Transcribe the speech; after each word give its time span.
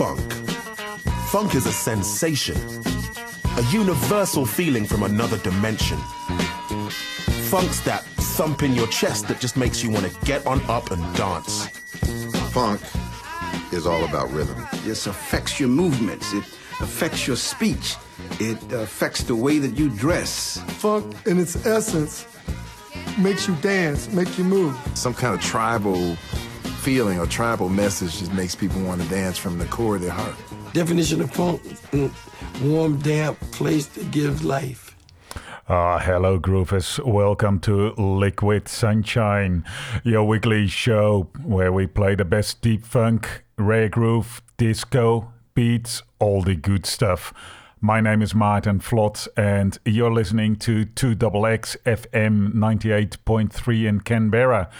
funk. 0.00 0.32
Funk 1.28 1.54
is 1.54 1.66
a 1.66 1.72
sensation, 1.72 2.56
a 3.58 3.62
universal 3.70 4.46
feeling 4.46 4.86
from 4.86 5.02
another 5.02 5.36
dimension. 5.40 5.98
Funk's 7.50 7.82
that 7.82 8.02
thump 8.34 8.62
in 8.62 8.72
your 8.74 8.86
chest 8.86 9.28
that 9.28 9.40
just 9.40 9.58
makes 9.58 9.84
you 9.84 9.90
want 9.90 10.06
to 10.06 10.24
get 10.24 10.46
on 10.46 10.58
up 10.70 10.90
and 10.90 11.02
dance. 11.16 11.66
Funk 12.50 12.80
is 13.74 13.86
all 13.86 14.02
about 14.06 14.30
rhythm. 14.30 14.66
This 14.84 15.06
affects 15.06 15.60
your 15.60 15.68
movements. 15.68 16.32
It 16.32 16.44
affects 16.80 17.26
your 17.26 17.36
speech. 17.36 17.96
It 18.38 18.72
affects 18.72 19.24
the 19.24 19.36
way 19.36 19.58
that 19.58 19.76
you 19.76 19.90
dress. 19.90 20.62
Funk, 20.78 21.14
in 21.26 21.38
its 21.38 21.66
essence, 21.66 22.26
makes 23.18 23.46
you 23.46 23.54
dance, 23.56 24.10
make 24.10 24.38
you 24.38 24.44
move. 24.44 24.74
Some 24.94 25.12
kind 25.12 25.34
of 25.34 25.42
tribal 25.42 26.16
feeling 26.80 27.18
or 27.18 27.26
tribal 27.26 27.68
message 27.68 28.18
just 28.18 28.32
makes 28.32 28.54
people 28.54 28.82
want 28.82 29.02
to 29.02 29.08
dance 29.08 29.36
from 29.36 29.58
the 29.58 29.66
core 29.66 29.96
of 29.96 30.02
their 30.02 30.10
heart. 30.10 30.34
Definition 30.72 31.20
of 31.20 31.30
funk 31.30 31.62
mm, 31.90 32.10
warm, 32.62 32.98
damp 33.00 33.38
place 33.52 33.86
that 33.86 34.10
gives 34.10 34.42
life. 34.42 34.96
Ah, 35.68 35.98
hello, 35.98 36.40
groovers. 36.40 36.98
Welcome 37.04 37.60
to 37.60 37.92
Liquid 37.92 38.66
Sunshine, 38.66 39.62
your 40.04 40.24
weekly 40.24 40.66
show 40.68 41.28
where 41.44 41.70
we 41.70 41.86
play 41.86 42.14
the 42.14 42.24
best 42.24 42.62
deep 42.62 42.84
funk, 42.84 43.44
rare 43.58 43.90
groove, 43.90 44.40
disco, 44.56 45.32
beats, 45.54 46.02
all 46.18 46.40
the 46.40 46.56
good 46.56 46.86
stuff. 46.86 47.34
My 47.82 48.00
name 48.00 48.20
is 48.20 48.32
Maarten 48.32 48.80
Vlot, 48.80 49.28
and 49.36 49.78
you're 49.84 50.12
listening 50.12 50.56
to 50.56 50.86
2XX 50.86 51.76
FM 51.84 52.52
98.3 52.54 53.86
in 53.86 54.00
Canberra. 54.00 54.70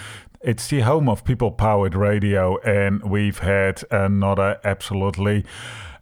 It's 0.43 0.69
the 0.69 0.81
home 0.81 1.07
of 1.07 1.23
people 1.23 1.51
powered 1.51 1.95
radio, 1.95 2.57
and 2.61 3.03
we've 3.03 3.41
had 3.41 3.83
another 3.91 4.59
absolutely 4.65 5.45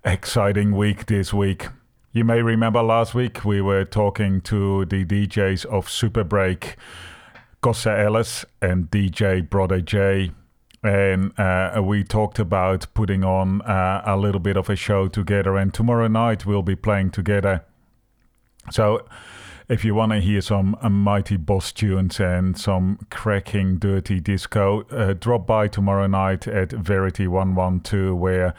exciting 0.05 0.77
week 0.77 1.07
this 1.07 1.35
week. 1.35 1.67
You 2.13 2.23
may 2.23 2.41
remember 2.41 2.81
last 2.81 3.17
week 3.17 3.45
we 3.45 3.61
were 3.61 3.85
talking 3.85 4.41
to 4.43 4.85
the 4.85 5.05
DJs 5.05 5.67
of 5.67 5.91
Super 5.91 6.23
Break, 6.23 6.77
Costa 7.63 7.99
Ellis 7.99 8.45
and 8.63 8.89
DJ 8.93 9.51
Brother 9.51 9.81
J. 9.81 10.31
And 10.85 11.37
uh, 11.37 11.83
we 11.85 12.05
talked 12.05 12.39
about 12.39 12.87
putting 12.95 13.25
on 13.25 13.61
uh, 13.63 14.03
a 14.07 14.17
little 14.17 14.41
bit 14.41 14.57
of 14.57 14.71
a 14.71 14.77
show 14.77 15.09
together. 15.09 15.57
And 15.57 15.75
tomorrow 15.75 16.07
night 16.07 16.47
we'll 16.47 16.63
be 16.63 16.77
playing 16.77 17.11
together. 17.11 17.65
So 18.71 19.05
if 19.69 19.85
you 19.85 19.95
want 19.95 20.13
to 20.13 20.21
hear 20.21 20.41
some 20.41 20.77
mighty 20.83 21.37
boss 21.37 21.73
tunes 21.73 22.19
and 22.19 22.59
some 22.59 22.99
cracking 23.11 23.77
dirty 23.77 24.19
disco, 24.19 24.83
uh, 24.91 25.13
drop 25.13 25.47
by 25.47 25.69
tomorrow 25.69 26.07
night 26.07 26.49
at 26.49 26.73
Verity 26.73 27.29
112, 27.29 28.17
where 28.17 28.55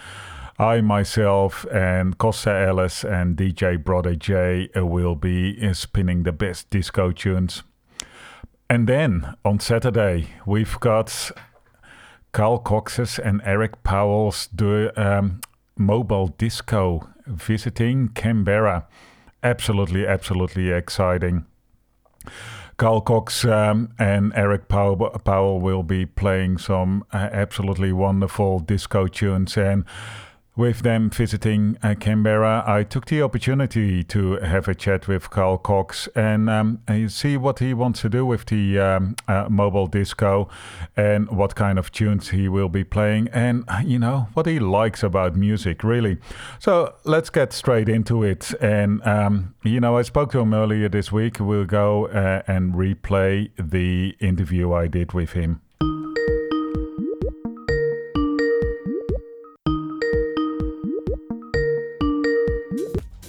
I 0.60 0.82
myself 0.82 1.66
and 1.72 2.18
Costa 2.18 2.52
Ellis 2.52 3.04
and 3.04 3.36
DJ 3.36 3.84
Brother 3.84 4.14
J 4.14 4.70
uh, 4.78 4.86
will 4.86 5.16
be 5.16 5.58
uh, 5.66 5.74
spinning 5.74 6.24
the 6.24 6.32
best 6.32 6.70
disco 6.70 7.12
tunes. 7.12 7.64
And 8.70 8.88
then 8.88 9.34
on 9.44 9.60
Saturday, 9.60 10.28
we've 10.46 10.80
got 10.80 11.32
Carl 12.34 12.60
Cox's 12.60 13.18
and 13.18 13.42
Eric 13.44 13.82
Powell's 13.84 14.48
um, 14.96 15.42
mobile 15.76 16.28
disco 16.28 17.10
visiting 17.26 18.10
Canberra 18.10 18.86
absolutely, 19.44 20.06
absolutely 20.06 20.70
exciting. 20.72 21.46
Carl 22.78 23.02
Cox 23.02 23.44
um, 23.44 23.94
and 24.00 24.32
Eric 24.36 24.70
Powell, 24.70 25.60
will 25.60 25.84
be 25.84 26.06
playing 26.06 26.58
some 26.58 27.04
uh, 27.12 27.30
absolutely 27.32 27.92
wonderful 27.92 28.60
disco 28.60 29.08
tunes 29.08 29.58
and 29.58 29.84
with 30.60 30.82
them 30.82 31.10
visiting 31.10 31.78
uh, 31.82 31.96
Canberra, 31.98 32.66
I 32.68 32.84
took 32.84 33.06
the 33.06 33.22
opportunity 33.22 34.04
to 34.04 34.34
have 34.40 34.68
a 34.68 34.76
chat 34.76 35.08
with 35.08 35.30
Carl 35.30 35.58
Cox 35.58 36.10
and 36.16 36.50
um, 36.50 36.82
see 37.08 37.38
what 37.38 37.60
he 37.60 37.74
wants 37.74 38.02
to 38.02 38.10
do 38.10 38.26
with 38.26 38.46
the 38.48 38.78
um, 38.78 39.16
uh, 39.30 39.48
mobile 39.50 39.88
disco 39.88 40.50
and 40.98 41.30
what 41.30 41.56
kind 41.56 41.80
of 41.80 41.94
tunes 41.94 42.32
he 42.32 42.50
will 42.50 42.68
be 42.68 42.84
playing 42.84 43.30
and, 43.30 43.64
you 43.86 43.98
know, 43.98 44.28
what 44.34 44.48
he 44.48 44.60
likes 44.60 45.02
about 45.02 45.34
music, 45.34 45.82
really. 45.82 46.18
So 46.60 46.94
let's 47.06 47.30
get 47.30 47.54
straight 47.54 47.88
into 47.88 48.22
it. 48.24 48.54
And, 48.60 49.02
um, 49.08 49.56
you 49.64 49.80
know, 49.80 49.96
I 49.96 50.02
spoke 50.02 50.30
to 50.34 50.40
him 50.40 50.54
earlier 50.54 50.90
this 50.90 51.10
week. 51.10 51.40
We'll 51.40 51.64
go 51.64 52.08
uh, 52.08 52.42
and 52.48 52.74
replay 52.74 53.52
the 53.58 54.18
interview 54.20 54.74
I 54.74 54.88
did 54.88 55.14
with 55.14 55.32
him. 55.32 55.62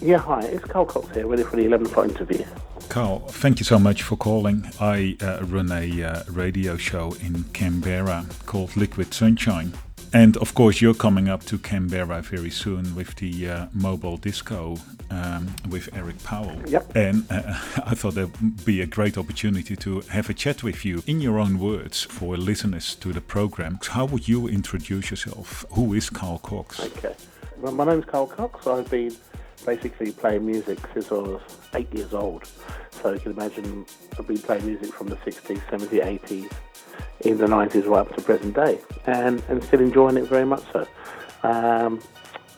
Yeah, 0.03 0.17
hi, 0.17 0.41
it's 0.41 0.65
Carl 0.65 0.87
Cox 0.87 1.15
here, 1.15 1.27
ready 1.27 1.43
for 1.43 1.57
the 1.57 1.67
11 1.67 1.89
o'clock 1.89 2.09
interview. 2.09 2.43
Carl, 2.89 3.19
thank 3.29 3.61
you 3.61 3.65
so 3.65 3.79
much 3.79 4.03
for 4.03 4.17
calling. 4.17 4.65
I 4.81 5.19
uh, 5.21 5.45
run 5.45 5.71
a 5.71 6.03
uh, 6.03 6.23
radio 6.31 6.79
show 6.79 7.13
in 7.21 7.45
Canberra 7.53 8.25
called 8.47 8.75
Liquid 8.79 9.13
Sunshine. 9.13 9.75
And 10.15 10.39
of 10.39 10.55
course, 10.55 10.81
you're 10.81 10.95
coming 10.95 11.29
up 11.29 11.45
to 11.45 11.59
Canberra 11.59 12.23
very 12.23 12.49
soon 12.49 12.95
with 12.97 13.15
the 13.17 13.49
uh, 13.49 13.67
mobile 13.75 14.17
disco 14.17 14.79
um, 15.11 15.55
with 15.69 15.91
Eric 15.93 16.25
Powell. 16.25 16.57
Yep. 16.67 16.97
And 16.97 17.27
uh, 17.31 17.43
I 17.85 17.95
thought 17.95 18.15
that 18.15 18.41
would 18.41 18.65
be 18.65 18.81
a 18.81 18.87
great 18.87 19.19
opportunity 19.19 19.77
to 19.77 20.01
have 20.09 20.31
a 20.31 20.35
chat 20.35 20.63
with 20.63 20.83
you 20.83 21.03
in 21.07 21.21
your 21.21 21.39
own 21.39 21.59
words 21.59 22.03
for 22.05 22.39
listeners 22.39 22.95
to 22.97 23.13
the 23.13 23.21
program. 23.21 23.79
How 23.87 24.07
would 24.07 24.27
you 24.27 24.49
introduce 24.49 25.11
yourself? 25.11 25.67
Who 25.73 25.93
is 25.93 26.09
Carl 26.09 26.39
Cox? 26.39 26.81
Okay. 26.81 27.15
Well, 27.59 27.73
my 27.73 27.85
name's 27.85 28.07
Carl 28.07 28.27
Cox. 28.27 28.67
I've 28.67 28.91
been 28.91 29.15
basically 29.65 30.13
playing 30.13 30.47
music 30.47 30.79
since 30.93 31.11
I 31.11 31.15
was 31.15 31.41
eight 31.75 31.93
years 31.95 32.15
old. 32.15 32.49
So 32.91 33.13
you 33.13 33.21
can 33.21 33.33
imagine 33.33 33.87
I've 34.19 34.27
been 34.27 34.39
playing 34.39 34.67
music 34.67 34.93
from 34.93 35.09
the 35.09 35.17
60s, 35.17 35.61
70s, 35.71 36.21
80s, 36.21 36.53
in 37.23 37.39
the 37.39 37.47
90s 37.47 37.87
right 37.87 38.01
up 38.01 38.15
to 38.17 38.23
present 38.23 38.55
day, 38.55 38.79
and, 39.07 39.43
and 39.49 39.63
still 39.65 39.81
enjoying 39.81 40.17
it 40.17 40.29
very 40.29 40.47
much 40.47 40.63
so. 40.73 40.87
Um, 41.43 42.01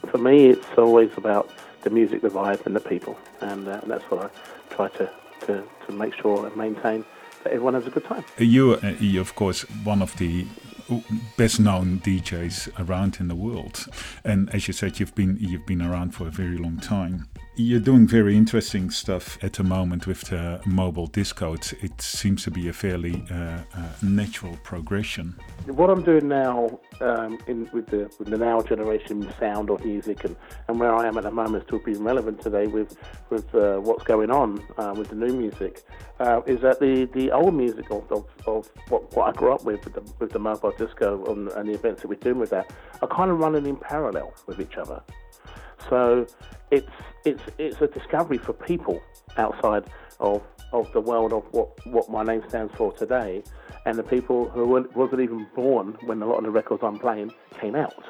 for 0.08 0.18
me, 0.18 0.46
it's 0.46 0.78
always 0.78 1.10
about 1.16 1.50
the 1.82 1.90
music, 1.90 2.22
the 2.22 2.28
vibe, 2.28 2.64
and 2.66 2.76
the 2.76 2.80
people, 2.80 3.18
and, 3.40 3.68
uh, 3.68 3.80
that's 3.86 4.04
what 4.04 4.24
I 4.26 4.74
try 4.74 4.88
to, 4.88 5.10
to, 5.46 5.64
to 5.86 5.92
make 5.92 6.14
sure 6.14 6.46
and 6.46 6.56
maintain 6.56 7.04
that 7.42 7.52
everyone 7.52 7.74
has 7.74 7.86
a 7.86 7.90
good 7.90 8.04
time. 8.04 8.24
You, 8.38 8.74
uh, 8.74 8.94
you 9.00 9.20
of 9.20 9.34
course, 9.34 9.62
one 9.84 10.02
of 10.02 10.16
the 10.18 10.46
best 11.36 11.60
known 11.60 12.00
DJs 12.00 12.88
around 12.88 13.18
in 13.20 13.28
the 13.28 13.34
world. 13.34 13.86
And 14.24 14.52
as 14.54 14.66
you 14.66 14.74
said, 14.74 14.98
you've 14.98 15.14
been 15.14 15.36
you've 15.40 15.66
been 15.66 15.82
around 15.82 16.14
for 16.14 16.26
a 16.26 16.30
very 16.30 16.56
long 16.56 16.78
time. 16.78 17.28
You're 17.54 17.80
doing 17.80 18.06
very 18.06 18.34
interesting 18.34 18.88
stuff 18.88 19.36
at 19.44 19.52
the 19.52 19.62
moment 19.62 20.06
with 20.06 20.22
the 20.22 20.62
mobile 20.64 21.06
disco. 21.06 21.52
It, 21.52 21.74
it 21.82 22.00
seems 22.00 22.44
to 22.44 22.50
be 22.50 22.68
a 22.68 22.72
fairly 22.72 23.26
uh, 23.30 23.34
uh, 23.34 23.88
natural 24.00 24.58
progression. 24.62 25.36
What 25.66 25.90
I'm 25.90 26.02
doing 26.02 26.28
now 26.28 26.80
um, 27.02 27.36
in, 27.46 27.68
with, 27.74 27.88
the, 27.88 28.10
with 28.18 28.30
the 28.30 28.38
now 28.38 28.62
generation 28.62 29.30
sound 29.38 29.68
of 29.68 29.84
music 29.84 30.24
and, 30.24 30.34
and 30.68 30.80
where 30.80 30.94
I 30.94 31.06
am 31.06 31.18
at 31.18 31.24
the 31.24 31.30
moment 31.30 31.64
still 31.66 31.80
being 31.80 32.02
relevant 32.02 32.40
today 32.40 32.68
with, 32.68 32.96
with 33.28 33.54
uh, 33.54 33.80
what's 33.80 34.04
going 34.04 34.30
on 34.30 34.64
uh, 34.78 34.94
with 34.96 35.10
the 35.10 35.16
new 35.16 35.36
music 35.36 35.82
uh, 36.20 36.40
is 36.46 36.62
that 36.62 36.80
the, 36.80 37.04
the 37.12 37.32
old 37.32 37.52
music 37.52 37.90
of, 37.90 38.10
of, 38.10 38.24
of 38.46 38.70
what, 38.88 39.14
what, 39.14 39.28
I 39.28 39.38
grew 39.38 39.52
up 39.52 39.62
with 39.64 39.84
with 39.84 39.92
the, 39.92 40.12
with 40.20 40.32
the 40.32 40.38
mobile 40.38 40.72
disco 40.78 41.22
and, 41.26 41.48
and 41.48 41.68
the 41.68 41.74
events 41.74 42.00
that 42.00 42.08
we're 42.08 42.14
doing 42.14 42.38
with 42.38 42.48
that 42.48 42.72
are 43.02 43.08
kind 43.08 43.30
of 43.30 43.38
running 43.38 43.66
in 43.66 43.76
parallel 43.76 44.32
with 44.46 44.58
each 44.58 44.78
other. 44.78 45.02
So 45.88 46.26
it's 46.70 46.90
it's 47.24 47.42
it's 47.58 47.80
a 47.80 47.86
discovery 47.86 48.38
for 48.38 48.52
people 48.52 49.00
outside 49.36 49.84
of 50.20 50.42
of 50.72 50.90
the 50.92 51.00
world 51.00 51.32
of 51.32 51.44
what 51.52 51.86
what 51.86 52.10
my 52.10 52.22
name 52.22 52.42
stands 52.48 52.72
for 52.76 52.92
today, 52.92 53.42
and 53.86 53.98
the 53.98 54.02
people 54.02 54.48
who 54.48 54.66
wasn't 54.94 55.20
even 55.20 55.46
born 55.54 55.96
when 56.04 56.22
a 56.22 56.26
lot 56.26 56.38
of 56.38 56.44
the 56.44 56.50
records 56.50 56.82
I'm 56.82 56.98
playing 56.98 57.32
came 57.60 57.74
out. 57.74 58.04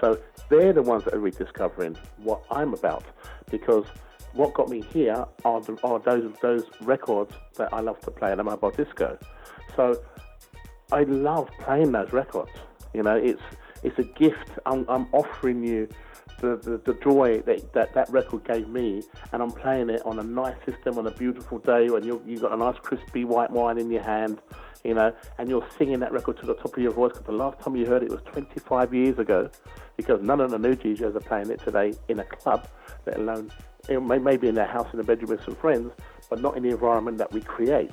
So 0.00 0.18
they're 0.48 0.72
the 0.72 0.82
ones 0.82 1.04
that 1.04 1.14
are 1.14 1.20
rediscovering 1.20 1.96
what 2.18 2.42
I'm 2.50 2.72
about 2.72 3.04
because 3.50 3.84
what 4.32 4.54
got 4.54 4.68
me 4.68 4.82
here 4.92 5.26
are, 5.44 5.60
the, 5.60 5.76
are 5.82 5.98
those 5.98 6.32
those 6.40 6.64
records 6.82 7.34
that 7.56 7.72
I 7.72 7.80
love 7.80 8.00
to 8.00 8.10
play 8.10 8.30
in 8.30 8.38
the 8.38 8.44
mobile 8.44 8.70
disco. 8.70 9.18
So 9.76 10.00
I 10.92 11.02
love 11.02 11.48
playing 11.60 11.92
those 11.92 12.12
records. 12.12 12.52
You 12.94 13.02
know, 13.02 13.16
it's 13.16 13.42
it's 13.82 13.98
a 13.98 14.04
gift. 14.04 14.50
I'm, 14.66 14.84
I'm 14.88 15.06
offering 15.12 15.64
you 15.64 15.88
the, 16.40 16.56
the, 16.56 16.92
the 16.92 16.98
joy 17.00 17.40
that, 17.46 17.72
that 17.72 17.94
that 17.94 18.10
record 18.10 18.44
gave 18.44 18.68
me, 18.68 19.02
and 19.32 19.42
I'm 19.42 19.52
playing 19.52 19.90
it 19.90 20.02
on 20.04 20.18
a 20.18 20.22
nice 20.22 20.56
system 20.66 20.98
on 20.98 21.06
a 21.06 21.10
beautiful 21.10 21.58
day 21.58 21.88
when 21.90 22.04
you 22.04 22.22
you've 22.26 22.42
got 22.42 22.52
a 22.52 22.56
nice 22.56 22.76
crispy 22.82 23.24
white 23.24 23.50
wine 23.50 23.78
in 23.78 23.90
your 23.90 24.02
hand, 24.02 24.40
you 24.84 24.94
know, 24.94 25.14
and 25.38 25.48
you're 25.48 25.66
singing 25.78 26.00
that 26.00 26.12
record 26.12 26.38
to 26.38 26.46
the 26.46 26.54
top 26.54 26.76
of 26.76 26.82
your 26.82 26.92
voice 26.92 27.12
because 27.12 27.26
the 27.26 27.32
last 27.32 27.60
time 27.60 27.76
you 27.76 27.86
heard 27.86 28.02
it 28.02 28.10
was 28.10 28.20
25 28.32 28.94
years 28.94 29.18
ago, 29.18 29.50
because 29.96 30.22
none 30.22 30.40
of 30.40 30.50
the 30.50 30.58
new 30.58 30.74
DJs 30.74 31.14
are 31.14 31.20
playing 31.20 31.50
it 31.50 31.60
today 31.64 31.92
in 32.08 32.18
a 32.18 32.24
club, 32.24 32.66
let 33.06 33.18
alone 33.18 33.50
maybe 33.88 34.48
in 34.48 34.54
their 34.54 34.66
house 34.66 34.88
in 34.92 34.98
the 34.98 35.04
bedroom 35.04 35.30
with 35.30 35.44
some 35.44 35.56
friends, 35.56 35.92
but 36.28 36.40
not 36.40 36.56
in 36.56 36.62
the 36.62 36.70
environment 36.70 37.18
that 37.18 37.32
we 37.32 37.40
create. 37.40 37.90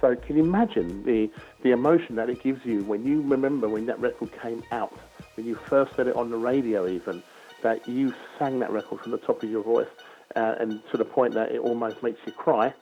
So 0.00 0.14
can 0.14 0.36
you 0.36 0.44
imagine 0.44 1.04
the 1.04 1.30
the 1.62 1.70
emotion 1.70 2.16
that 2.16 2.28
it 2.28 2.42
gives 2.42 2.64
you 2.64 2.84
when 2.84 3.04
you 3.04 3.22
remember 3.22 3.68
when 3.68 3.86
that 3.86 3.98
record 3.98 4.30
came 4.40 4.62
out, 4.70 4.92
when 5.36 5.46
you 5.46 5.54
first 5.54 5.94
heard 5.94 6.06
it 6.06 6.16
on 6.16 6.30
the 6.30 6.36
radio 6.36 6.86
even, 6.86 7.22
that 7.62 7.86
you 7.88 8.12
sang 8.38 8.58
that 8.60 8.70
record 8.70 9.00
from 9.00 9.12
the 9.12 9.18
top 9.18 9.42
of 9.42 9.50
your 9.50 9.62
voice 9.62 9.86
uh, 10.34 10.54
and 10.60 10.80
to 10.90 10.98
the 10.98 11.04
point 11.04 11.34
that 11.34 11.52
it 11.52 11.58
almost 11.58 12.02
makes 12.02 12.18
you 12.26 12.32
cry 12.32 12.72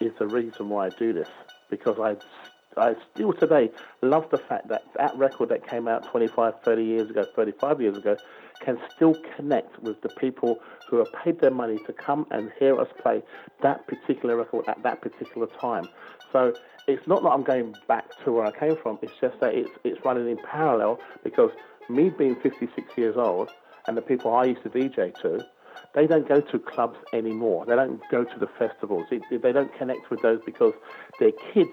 is 0.00 0.12
the 0.18 0.26
reason 0.26 0.68
why 0.68 0.86
I 0.86 0.90
do 0.90 1.12
this. 1.12 1.28
Because 1.70 1.96
I, 2.00 2.16
I 2.80 2.94
still 3.14 3.32
today 3.32 3.70
love 4.02 4.24
the 4.30 4.38
fact 4.48 4.68
that 4.68 4.82
that 4.96 5.16
record 5.16 5.48
that 5.50 5.68
came 5.68 5.88
out 5.88 6.10
25, 6.10 6.54
30 6.64 6.84
years 6.84 7.10
ago, 7.10 7.26
35 7.34 7.80
years 7.80 7.96
ago, 7.96 8.16
can 8.64 8.78
still 8.94 9.16
connect 9.36 9.80
with 9.82 10.00
the 10.02 10.08
people 10.08 10.60
who 10.86 10.98
have 10.98 11.08
paid 11.12 11.40
their 11.40 11.50
money 11.50 11.78
to 11.86 11.92
come 11.92 12.26
and 12.30 12.50
hear 12.58 12.78
us 12.80 12.88
play 13.02 13.22
that 13.62 13.86
particular 13.86 14.36
record 14.36 14.64
at 14.68 14.82
that 14.82 15.00
particular 15.00 15.46
time. 15.60 15.88
So 16.32 16.54
it's 16.86 17.06
not 17.06 17.22
that 17.22 17.28
I'm 17.28 17.44
going 17.44 17.74
back 17.86 18.04
to 18.24 18.32
where 18.32 18.46
I 18.46 18.58
came 18.58 18.76
from. 18.82 18.98
It's 19.02 19.12
just 19.20 19.38
that 19.40 19.54
it's 19.54 19.70
it's 19.84 19.98
running 20.04 20.28
in 20.28 20.38
parallel 20.50 20.98
because 21.22 21.50
me 21.88 22.10
being 22.10 22.36
56 22.42 22.70
years 22.96 23.14
old 23.16 23.48
and 23.88 23.96
the 23.96 24.02
people 24.02 24.34
I 24.34 24.44
used 24.44 24.62
to 24.62 24.68
DJ 24.68 25.18
to, 25.22 25.44
they 25.94 26.06
don't 26.06 26.28
go 26.28 26.40
to 26.42 26.58
clubs 26.58 26.98
anymore. 27.14 27.64
They 27.66 27.74
don't 27.74 28.00
go 28.10 28.22
to 28.22 28.38
the 28.38 28.46
festivals. 28.58 29.06
They 29.10 29.52
don't 29.52 29.76
connect 29.78 30.10
with 30.10 30.20
those 30.20 30.40
because 30.44 30.74
their 31.18 31.32
kids 31.52 31.70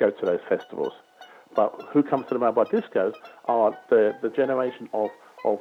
go 0.00 0.10
to 0.10 0.26
those 0.26 0.40
festivals. 0.48 0.94
But 1.54 1.74
who 1.92 2.02
comes 2.02 2.26
to 2.28 2.34
the 2.34 2.40
Mobile 2.40 2.64
Discos 2.64 3.12
are 3.44 3.78
the, 3.90 4.14
the 4.22 4.30
generation 4.30 4.88
of, 4.94 5.10
of, 5.44 5.58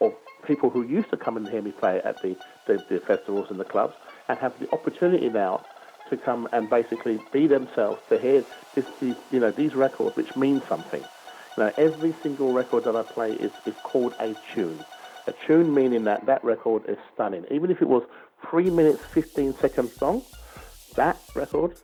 of 0.00 0.12
people 0.46 0.70
who 0.70 0.82
used 0.82 1.10
to 1.10 1.18
come 1.18 1.36
and 1.36 1.46
hear 1.46 1.60
me 1.60 1.72
play 1.72 2.00
at 2.04 2.20
the, 2.22 2.34
the, 2.66 2.78
the 2.88 3.00
festivals 3.06 3.48
and 3.50 3.60
the 3.60 3.64
clubs 3.64 3.94
and 4.28 4.38
have 4.38 4.58
the 4.60 4.70
opportunity 4.72 5.28
now 5.28 5.62
to 6.08 6.16
come 6.16 6.48
and 6.52 6.70
basically 6.70 7.18
be 7.32 7.46
themselves 7.46 8.00
to 8.08 8.18
hear 8.18 8.44
this, 8.74 8.86
these, 9.00 9.14
you 9.30 9.38
know, 9.38 9.50
these 9.50 9.74
records 9.74 10.16
which 10.16 10.34
mean 10.36 10.62
something. 10.68 11.04
Know, 11.60 11.70
every 11.76 12.14
single 12.22 12.54
record 12.54 12.84
that 12.84 12.96
I 12.96 13.02
play 13.02 13.32
is, 13.32 13.50
is 13.66 13.74
called 13.82 14.14
a 14.18 14.34
tune. 14.54 14.82
A 15.26 15.34
tune 15.46 15.72
meaning 15.74 16.04
that 16.04 16.26
that 16.26 16.42
record 16.44 16.88
is 16.88 16.98
stunning. 17.14 17.44
Even 17.50 17.70
if 17.70 17.82
it 17.82 17.88
was 17.88 18.02
3 18.48 18.70
minutes 18.70 19.02
15 19.12 19.54
seconds 19.54 20.00
long, 20.00 20.22
that 20.96 21.18
record 21.34 21.74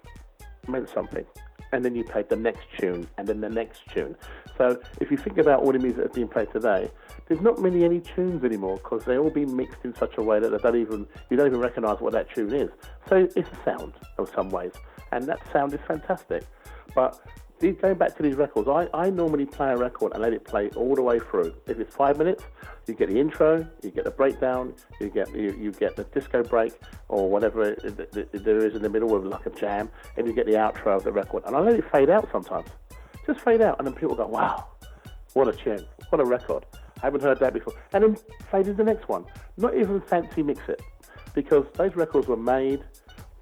meant 0.68 0.88
something. 0.88 1.24
And 1.72 1.84
then 1.84 1.94
you 1.94 2.04
played 2.04 2.28
the 2.28 2.36
next 2.36 2.62
tune 2.78 3.08
and 3.18 3.26
then 3.26 3.40
the 3.40 3.48
next 3.48 3.80
tune. 3.92 4.16
So 4.56 4.80
if 5.00 5.10
you 5.10 5.16
think 5.16 5.38
about 5.38 5.62
all 5.62 5.72
the 5.72 5.78
music 5.78 5.98
that's 5.98 6.14
being 6.14 6.28
played 6.28 6.50
today, 6.52 6.90
there's 7.26 7.40
not 7.40 7.60
many 7.60 7.84
any 7.84 8.00
tunes 8.00 8.44
anymore 8.44 8.76
because 8.76 9.04
they 9.04 9.18
all 9.18 9.30
been 9.30 9.54
mixed 9.54 9.84
in 9.84 9.94
such 9.94 10.16
a 10.16 10.22
way 10.22 10.38
that 10.40 10.50
they 10.50 10.58
don't 10.58 10.80
even 10.80 11.06
you 11.28 11.36
don't 11.36 11.48
even 11.48 11.60
recognise 11.60 12.00
what 12.00 12.12
that 12.12 12.32
tune 12.34 12.54
is. 12.54 12.70
So 13.08 13.28
it's 13.34 13.48
a 13.50 13.64
sound 13.64 13.94
in 14.18 14.26
some 14.26 14.50
ways, 14.50 14.72
and 15.12 15.24
that 15.24 15.40
sound 15.52 15.74
is 15.74 15.80
fantastic. 15.86 16.44
But 16.94 17.20
going 17.60 17.94
back 17.94 18.16
to 18.16 18.22
these 18.22 18.36
records, 18.36 18.68
I, 18.68 18.88
I 18.92 19.10
normally 19.10 19.46
play 19.46 19.70
a 19.70 19.76
record 19.76 20.12
and 20.12 20.22
let 20.22 20.32
it 20.32 20.44
play 20.44 20.70
all 20.76 20.94
the 20.94 21.02
way 21.02 21.18
through. 21.18 21.54
If 21.66 21.78
it's 21.78 21.94
five 21.94 22.18
minutes, 22.18 22.44
you 22.86 22.94
get 22.94 23.08
the 23.08 23.18
intro, 23.18 23.66
you 23.82 23.90
get 23.90 24.04
the 24.04 24.10
breakdown, 24.10 24.74
you 25.00 25.08
get 25.08 25.34
you, 25.34 25.56
you 25.58 25.72
get 25.72 25.96
the 25.96 26.04
disco 26.04 26.42
break 26.42 26.72
or 27.08 27.28
whatever 27.28 27.70
it, 27.70 27.84
it, 27.84 28.16
it, 28.16 28.44
there 28.44 28.64
is 28.64 28.74
in 28.74 28.82
the 28.82 28.88
middle 28.90 29.14
of 29.14 29.24
like 29.24 29.46
a 29.46 29.50
jam, 29.50 29.90
and 30.16 30.26
you 30.26 30.32
get 30.32 30.46
the 30.46 30.52
outro 30.52 30.96
of 30.96 31.04
the 31.04 31.12
record. 31.12 31.42
And 31.46 31.56
I 31.56 31.60
let 31.60 31.74
it 31.74 31.84
fade 31.90 32.10
out 32.10 32.28
sometimes, 32.30 32.68
just 33.26 33.40
fade 33.40 33.62
out, 33.62 33.78
and 33.78 33.86
then 33.86 33.94
people 33.94 34.14
go, 34.14 34.26
"Wow, 34.26 34.66
what 35.32 35.48
a 35.48 35.52
tune, 35.52 35.84
what 36.10 36.20
a 36.20 36.24
record." 36.24 36.64
I 37.02 37.06
haven't 37.06 37.22
heard 37.22 37.38
that 37.40 37.52
before. 37.52 37.74
And 37.92 38.04
then 38.04 38.16
fade 38.50 38.64
to 38.66 38.74
the 38.74 38.84
next 38.84 39.08
one. 39.08 39.26
Not 39.58 39.76
even 39.76 40.00
fancy 40.00 40.42
mix 40.42 40.60
it, 40.68 40.80
because 41.34 41.66
those 41.74 41.94
records 41.94 42.26
were 42.26 42.36
made 42.36 42.84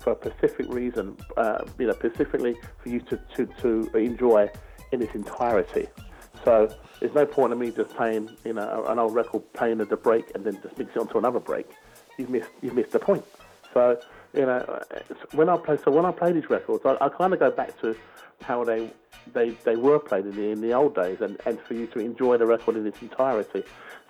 for 0.05 0.13
a 0.13 0.17
specific 0.17 0.69
reason, 0.69 1.17
uh, 1.37 1.65
you 1.79 1.87
know, 1.87 1.95
specifically 1.95 2.55
for 2.83 2.91
you 2.91 3.01
to, 3.01 3.19
to, 3.35 3.47
to 3.61 3.97
enjoy 3.97 4.49
in 4.93 5.03
its 5.03 5.15
entirety. 5.15 5.89
So 6.45 6.73
there's 7.01 7.15
no 7.15 7.25
point 7.25 7.55
in 7.55 7.59
me 7.59 7.71
just 7.71 7.91
playing, 7.97 8.31
you 8.45 8.53
know, 8.53 8.85
an 8.87 8.99
old 8.99 9.15
record 9.15 9.51
playing 9.55 9.81
at 9.81 9.89
the 9.89 9.97
break 9.97 10.31
and 10.35 10.45
then 10.45 10.61
just 10.63 10.77
mix 10.79 10.95
it 10.95 10.99
onto 10.99 11.17
another 11.17 11.41
break. 11.41 11.67
You've 12.19 12.29
missed, 12.29 12.51
you've 12.61 12.75
missed 12.75 12.93
the 12.93 12.99
point. 12.99 13.25
So, 13.73 13.99
you 14.35 14.43
know, 14.43 14.83
when 15.33 15.49
I 15.49 15.57
play, 15.57 15.79
so 15.83 15.91
when 15.91 16.05
I 16.05 16.13
play 16.13 16.33
these 16.33 16.51
records, 16.51 16.85
I, 16.85 16.97
I 17.01 17.09
kind 17.09 17.33
of 17.33 17.41
go 17.41 17.51
back 17.51 17.81
to 17.81 17.97
how 18.43 18.63
they 18.63 18.93
they, 19.33 19.51
they 19.65 19.77
were 19.77 19.99
played 19.99 20.27
in 20.27 20.37
the, 20.37 20.51
in 20.51 20.61
the 20.61 20.75
old 20.75 20.95
days 20.95 21.23
and, 21.23 21.41
and 21.47 21.59
for 21.61 21.73
you 21.73 21.87
to 21.89 21.99
enjoy 21.99 22.37
the 22.37 22.45
record 22.45 22.77
in 22.77 22.87
its 22.87 23.01
entirety. 23.01 23.63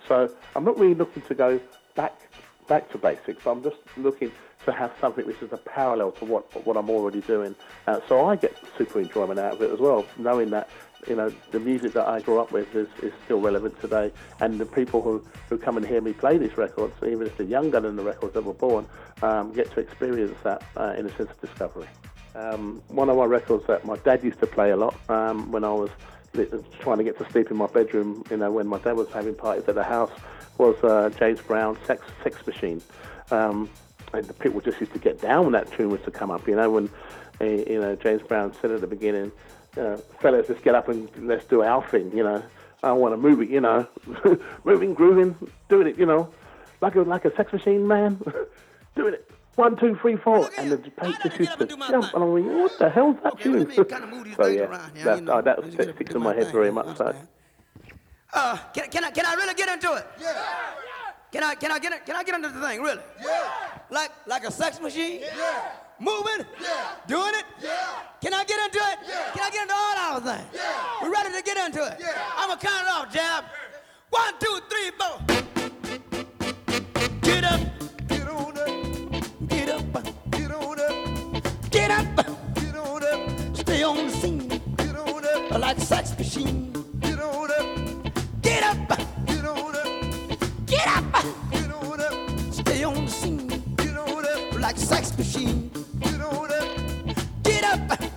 So 0.09 0.29
I'm 0.55 0.65
not 0.65 0.77
really 0.77 0.93
looking 0.93 1.21
to 1.23 1.33
go 1.33 1.59
back 1.95 2.19
back 2.67 2.91
to 2.91 2.97
basics. 2.97 3.45
I'm 3.45 3.63
just 3.63 3.77
looking 3.97 4.31
to 4.65 4.71
have 4.71 4.91
something 4.99 5.25
which 5.25 5.41
is 5.41 5.51
a 5.53 5.57
parallel 5.57 6.11
to 6.13 6.25
what 6.25 6.65
what 6.65 6.77
I'm 6.77 6.89
already 6.89 7.21
doing. 7.21 7.55
Uh, 7.87 7.99
so 8.07 8.25
I 8.25 8.35
get 8.35 8.55
super 8.77 8.99
enjoyment 8.99 9.39
out 9.39 9.53
of 9.53 9.61
it 9.61 9.71
as 9.71 9.79
well, 9.79 10.05
knowing 10.17 10.49
that 10.51 10.69
you 11.07 11.15
know 11.15 11.31
the 11.51 11.59
music 11.59 11.93
that 11.93 12.07
I 12.07 12.21
grew 12.21 12.39
up 12.39 12.51
with 12.51 12.73
is, 12.75 12.87
is 13.01 13.13
still 13.25 13.41
relevant 13.41 13.79
today, 13.79 14.11
and 14.39 14.59
the 14.59 14.65
people 14.65 15.01
who, 15.01 15.23
who 15.49 15.57
come 15.57 15.77
and 15.77 15.85
hear 15.85 16.01
me 16.01 16.13
play 16.13 16.37
these 16.37 16.57
records, 16.57 16.95
even 17.05 17.27
if 17.27 17.37
they're 17.37 17.45
younger 17.47 17.79
than 17.79 17.95
the 17.95 18.03
records 18.03 18.33
that 18.33 18.43
were 18.43 18.53
born, 18.53 18.87
um, 19.21 19.53
get 19.53 19.71
to 19.71 19.79
experience 19.79 20.37
that 20.43 20.63
uh, 20.77 20.95
in 20.97 21.05
a 21.05 21.15
sense 21.15 21.29
of 21.29 21.41
discovery. 21.41 21.87
Um, 22.33 22.81
one 22.89 23.09
of 23.09 23.15
my 23.15 23.23
records 23.23 23.65
that 23.67 23.85
my 23.85 23.95
dad 23.97 24.23
used 24.23 24.39
to 24.39 24.47
play 24.47 24.71
a 24.71 24.75
lot 24.75 24.95
um, 25.09 25.51
when 25.53 25.63
I 25.63 25.71
was 25.71 25.89
trying 26.79 26.97
to 26.97 27.03
get 27.03 27.17
to 27.17 27.31
sleep 27.31 27.49
in 27.49 27.55
my 27.55 27.67
bedroom, 27.67 28.25
you 28.29 28.35
know, 28.35 28.51
when 28.51 28.67
my 28.67 28.77
dad 28.79 28.97
was 28.97 29.07
having 29.09 29.35
parties 29.35 29.63
at 29.69 29.75
the 29.75 29.83
house, 29.83 30.11
was 30.57 30.81
uh, 30.83 31.09
James 31.17 31.41
Brown's 31.41 31.77
Sex 31.85 32.01
Sex 32.23 32.45
Machine. 32.45 32.81
Um, 33.31 33.69
and 34.13 34.25
the 34.25 34.33
people 34.33 34.61
just 34.61 34.79
used 34.79 34.93
to 34.93 34.99
get 34.99 35.21
down 35.21 35.43
when 35.43 35.53
that 35.53 35.71
tune 35.71 35.89
was 35.89 36.01
to 36.01 36.11
come 36.11 36.31
up. 36.31 36.47
You 36.47 36.55
know, 36.55 36.69
when 36.69 36.89
uh, 37.41 37.45
you 37.45 37.79
know 37.79 37.95
James 37.95 38.21
Brown 38.21 38.53
said 38.61 38.71
at 38.71 38.81
the 38.81 38.87
beginning, 38.87 39.31
uh, 39.77 39.97
"Fellas, 40.19 40.47
let's 40.49 40.61
get 40.61 40.75
up 40.75 40.89
and 40.89 41.09
let's 41.27 41.45
do 41.45 41.63
our 41.63 41.85
thing." 41.89 42.15
You 42.15 42.23
know, 42.23 42.43
I 42.83 42.91
want 42.93 43.13
to 43.13 43.17
move 43.17 43.41
it. 43.41 43.49
You 43.49 43.61
know, 43.61 43.87
moving, 44.63 44.93
grooving, 44.93 45.35
doing 45.69 45.87
it. 45.87 45.97
You 45.97 46.05
know, 46.05 46.29
like 46.81 46.95
a 46.95 47.01
like 47.01 47.25
a 47.25 47.35
sex 47.35 47.51
machine, 47.51 47.87
man, 47.87 48.21
doing 48.95 49.15
it. 49.15 49.29
One, 49.55 49.77
two, 49.77 49.95
three, 49.95 50.17
four, 50.17 50.49
and 50.57 50.69
the 50.69 50.77
paint 50.77 51.15
just 51.23 51.39
used 51.39 51.57
to 51.59 51.65
jump, 51.65 52.13
and 52.13 52.23
I'm 52.23 52.33
like, 52.33 52.43
what 52.43 52.77
the 52.77 52.89
hell's 52.89 53.15
that 53.23 53.39
tune? 53.39 53.71
so 54.35 54.47
yeah, 54.47 54.89
that, 55.05 55.29
uh, 55.29 55.39
that 55.41 55.71
sticks 55.71 56.13
in 56.13 56.21
my 56.21 56.35
head 56.35 56.51
very 56.51 56.71
much. 56.71 56.97
So. 56.97 57.15
Uh, 58.35 58.57
can, 58.73 58.89
can 58.89 59.03
I 59.05 59.11
can 59.11 59.25
I 59.25 59.33
really 59.35 59.53
get 59.53 59.69
into 59.69 59.93
it? 59.93 60.05
Yeah. 60.19 60.33
Can 61.31 61.41
I 61.43 61.55
can 61.55 61.71
I 61.71 61.79
get 61.79 61.93
it? 61.93 62.05
Can 62.05 62.15
I 62.17 62.23
get 62.23 62.35
into 62.35 62.49
the 62.49 62.59
thing 62.59 62.81
really? 62.81 63.01
Yeah. 63.23 63.49
Like 63.89 64.11
like 64.27 64.43
a 64.43 64.51
sex 64.51 64.81
machine? 64.81 65.21
Yeah. 65.21 65.71
Moving? 65.99 66.45
Yeah. 66.61 66.87
Doing 67.07 67.33
it? 67.33 67.45
Yeah. 67.63 67.71
Can 68.21 68.33
I 68.33 68.43
get 68.43 68.59
into 68.65 68.77
it? 68.77 68.99
Yeah. 69.07 69.31
Can 69.33 69.43
I 69.43 69.49
get 69.51 69.61
into 69.61 69.73
all 69.73 69.97
our 69.97 70.19
things? 70.19 70.49
Yeah. 70.53 71.01
We're 71.01 71.11
ready 71.11 71.31
to 71.31 71.41
get 71.43 71.57
into 71.65 71.81
it. 71.85 71.95
Yeah. 71.97 72.11
I'm 72.37 72.49
gonna 72.49 72.59
count 72.59 72.85
it 72.85 72.91
off, 72.91 73.13
Jab. 73.13 73.45
One, 74.09 74.33
two, 74.39 74.59
three, 74.69 74.91
four. 74.99 75.15
Get 77.21 77.43
up. 77.45 77.61
Get 78.07 78.27
on 78.27 78.57
up. 78.57 79.47
Get 79.47 79.69
up. 79.69 80.31
Get 80.31 80.51
on 80.51 80.79
up. 80.79 81.71
Get 81.71 81.91
up. 81.91 82.55
Get 82.55 82.75
on 82.75 83.03
up. 83.03 83.55
Stay 83.57 83.81
on 83.83 83.95
the 83.95 84.11
scene. 84.11 84.47
Get 84.75 84.95
on 84.97 85.25
up. 85.25 85.59
Like 85.59 85.77
a 85.77 85.81
sex 85.81 86.17
machine. 86.17 86.73
Get 86.99 87.19
on 87.21 87.49
up. 87.51 87.84
Like 94.65 94.77
a 94.77 94.79
sex 94.79 95.15
machine. 95.15 95.69
Get 95.99 96.21
on 96.21 96.51
up. 96.51 97.17
Get 97.43 97.63
up. 97.63 98.14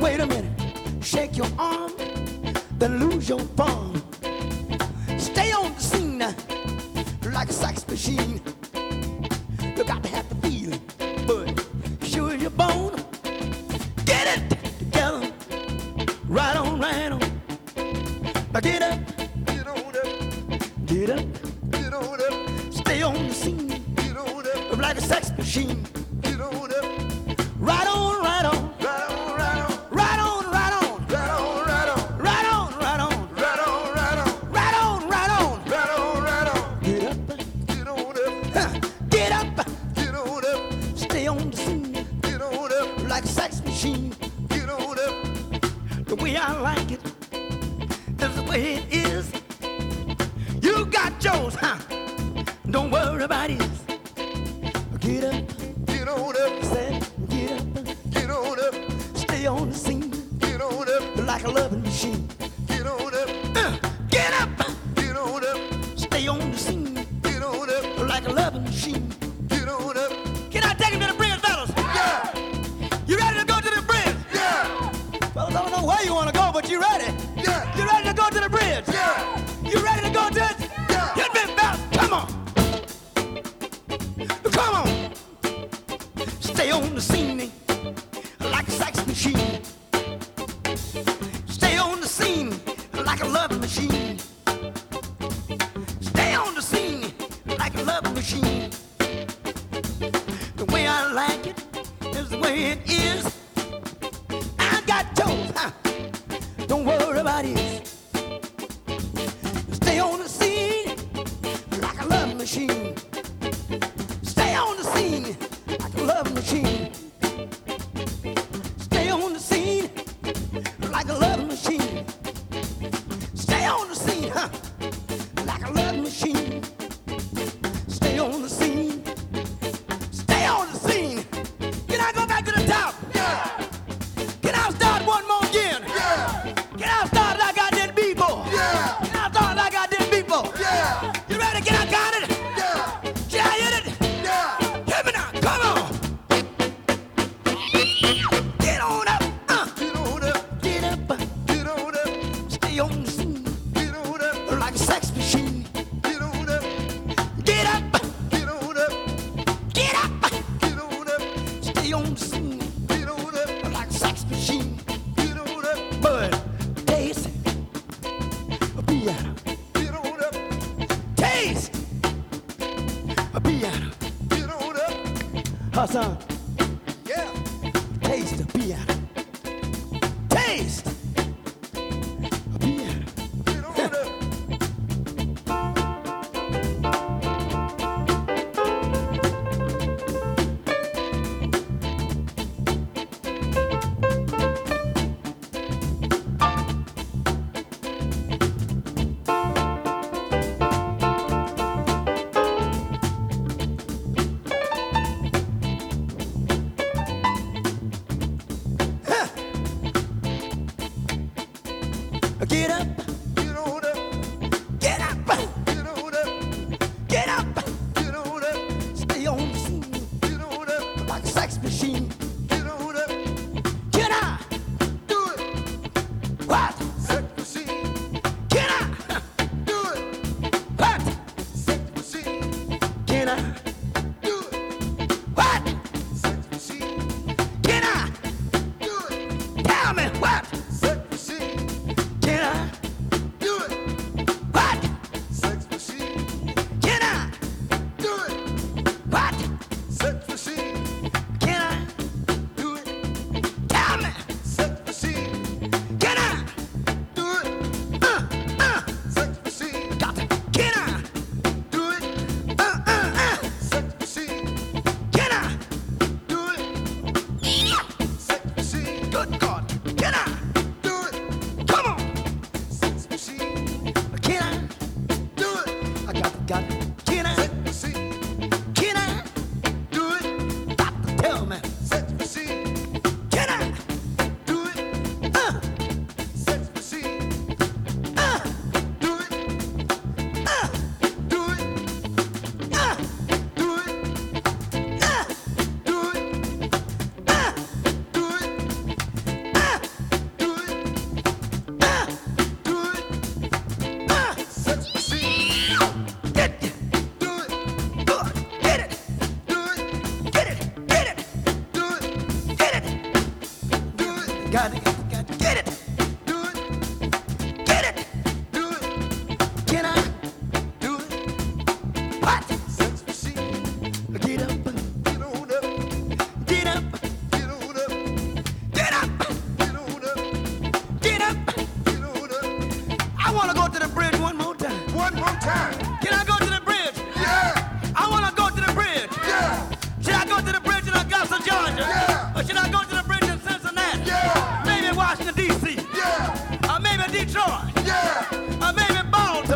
Wait 0.00 0.20
a 0.20 0.26
minute. 0.26 0.44
Shake 1.00 1.36
your 1.36 1.46
arm. 1.58 1.92
Then 2.78 2.98
lose 2.98 3.28
your 3.28 3.44
palm. 3.56 4.01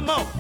come 0.07 0.21
on. 0.21 0.36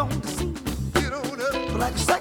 On 0.00 0.08
the 0.20 0.28
scene 0.28 0.54
Get 0.94 1.12
on 1.12 1.40
up. 1.40 1.78
like 1.78 1.94
a 1.94 2.19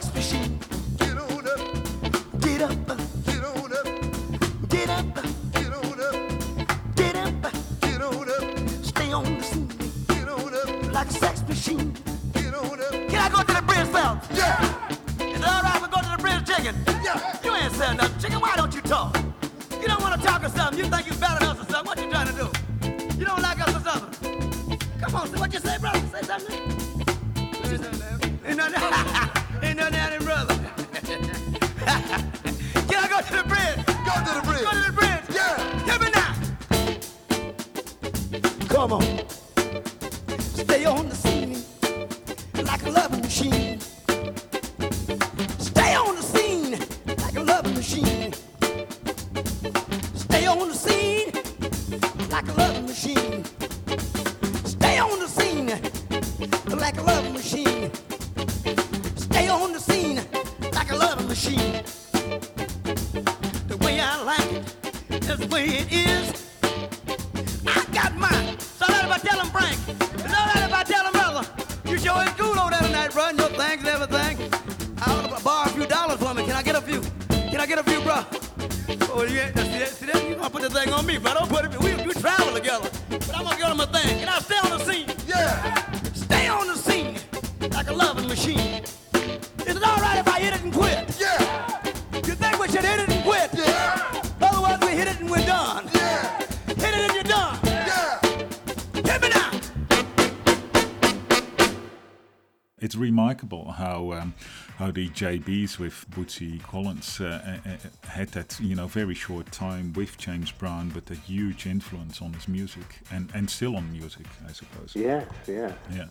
how 104.89 104.93
the 104.93 105.09
JBs 105.09 105.77
with 105.77 106.05
Bootsy 106.09 106.61
Collins 106.63 107.21
uh, 107.21 107.59
uh, 107.65 107.69
uh, 107.69 108.09
had 108.09 108.29
that 108.29 108.59
you 108.59 108.75
know 108.75 108.87
very 108.87 109.13
short 109.13 109.51
time 109.51 109.93
with 109.93 110.17
James 110.17 110.51
Brown, 110.51 110.89
but 110.89 111.11
a 111.11 111.15
huge 111.15 111.67
influence 111.67 112.23
on 112.23 112.33
his 112.33 112.47
music 112.47 113.01
and, 113.11 113.29
and 113.35 113.47
still 113.49 113.75
on 113.75 113.91
music, 113.91 114.25
I 114.47 114.51
suppose. 114.51 114.93
Yes, 114.95 115.27
yeah. 115.47 115.73
Yeah. 115.93 116.05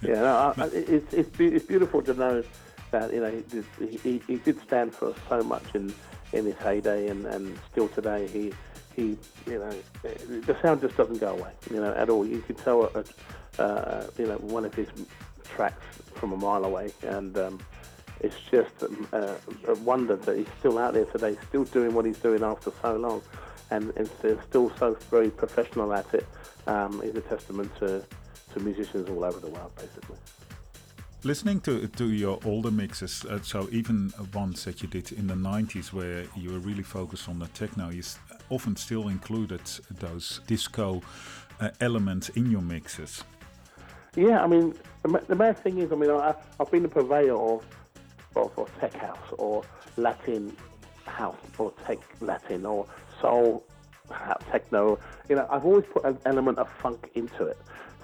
Yeah, 0.00 0.20
no, 0.20 0.54
I, 0.56 0.62
I, 0.62 0.66
it's 0.72 1.12
it's 1.12 1.36
be- 1.36 1.48
it's 1.54 1.66
beautiful 1.66 2.00
to 2.02 2.14
know 2.14 2.42
that 2.90 3.12
you 3.12 3.20
know 3.20 3.30
he, 3.30 3.42
did- 3.42 4.00
he, 4.00 4.22
he 4.26 4.36
did 4.36 4.60
stand 4.62 4.94
for 4.94 5.14
so 5.28 5.42
much 5.42 5.74
in 5.74 5.92
in 6.32 6.46
his 6.46 6.56
heyday, 6.56 7.08
and, 7.08 7.26
and 7.26 7.58
still 7.70 7.88
today 7.88 8.26
he 8.28 8.52
he 8.94 9.18
you 9.46 9.58
know 9.58 9.74
the 10.46 10.56
sound 10.62 10.80
just 10.80 10.96
doesn't 10.96 11.18
go 11.18 11.32
away, 11.36 11.50
you 11.70 11.80
know, 11.80 11.92
at 11.92 12.08
all. 12.08 12.26
You 12.26 12.40
can 12.40 12.56
tell 12.56 12.90
uh, 12.94 13.62
uh, 13.62 14.06
you 14.18 14.26
know 14.26 14.36
one 14.36 14.64
of 14.64 14.74
his 14.74 14.88
tracks 15.44 15.84
from 16.14 16.32
a 16.32 16.36
mile 16.36 16.64
away, 16.64 16.92
and 17.02 17.36
um, 17.36 17.58
it's 18.20 18.36
just 18.50 18.82
um, 18.82 19.08
uh, 19.12 19.34
a 19.68 19.74
wonder 19.76 20.16
that 20.16 20.36
he's 20.36 20.48
still 20.58 20.78
out 20.78 20.94
there 20.94 21.04
today, 21.06 21.36
still 21.48 21.64
doing 21.64 21.94
what 21.94 22.04
he's 22.04 22.18
doing 22.18 22.42
after 22.42 22.72
so 22.82 22.96
long, 22.96 23.22
and, 23.70 23.92
and 23.96 24.08
still 24.18 24.40
still 24.48 24.72
so 24.78 24.94
very 25.10 25.30
professional 25.30 25.92
at 25.92 26.12
it. 26.14 26.26
Um, 26.66 27.00
is 27.02 27.14
a 27.14 27.20
testament 27.20 27.70
to 27.78 28.04
to 28.52 28.60
musicians 28.60 29.08
all 29.08 29.24
over 29.24 29.38
the 29.38 29.48
world, 29.48 29.72
basically. 29.76 30.16
Listening 31.24 31.60
to 31.62 31.88
to 31.88 32.10
your 32.10 32.38
older 32.44 32.70
mixes, 32.70 33.24
uh, 33.24 33.40
so 33.42 33.68
even 33.70 34.12
ones 34.32 34.64
that 34.64 34.82
you 34.82 34.88
did 34.88 35.12
in 35.12 35.26
the 35.26 35.34
90s 35.34 35.92
where 35.92 36.24
you 36.36 36.52
were 36.52 36.60
really 36.60 36.82
focused 36.82 37.28
on 37.28 37.38
the 37.38 37.48
techno, 37.48 37.90
you 37.90 38.02
often 38.50 38.76
still 38.76 39.08
included 39.08 39.62
those 39.90 40.40
disco 40.46 41.02
uh, 41.60 41.70
elements 41.80 42.28
in 42.30 42.50
your 42.50 42.62
mixes. 42.62 43.24
Yeah, 44.14 44.42
I 44.42 44.46
mean, 44.46 44.74
the, 45.02 45.34
the 45.34 45.54
thing 45.54 45.78
is, 45.78 45.92
I 45.92 45.94
mean, 45.94 46.10
I, 46.10 46.34
I've 46.58 46.70
been 46.70 46.84
a 46.84 46.88
purveyor 46.88 47.36
of, 47.36 47.64
of, 48.36 48.58
of 48.58 48.70
tech 48.80 48.94
house 48.94 49.32
or 49.38 49.64
Latin 49.96 50.56
house 51.06 51.36
or 51.58 51.72
tech 51.86 51.98
Latin 52.20 52.66
or 52.66 52.86
soul 53.20 53.64
techno. 54.50 54.98
You 55.28 55.36
know, 55.36 55.46
I've 55.50 55.64
always 55.64 55.84
put 55.92 56.04
an 56.04 56.18
element 56.26 56.58
of 56.58 56.68
funk 56.80 57.10
into 57.14 57.46
it. 57.46 57.58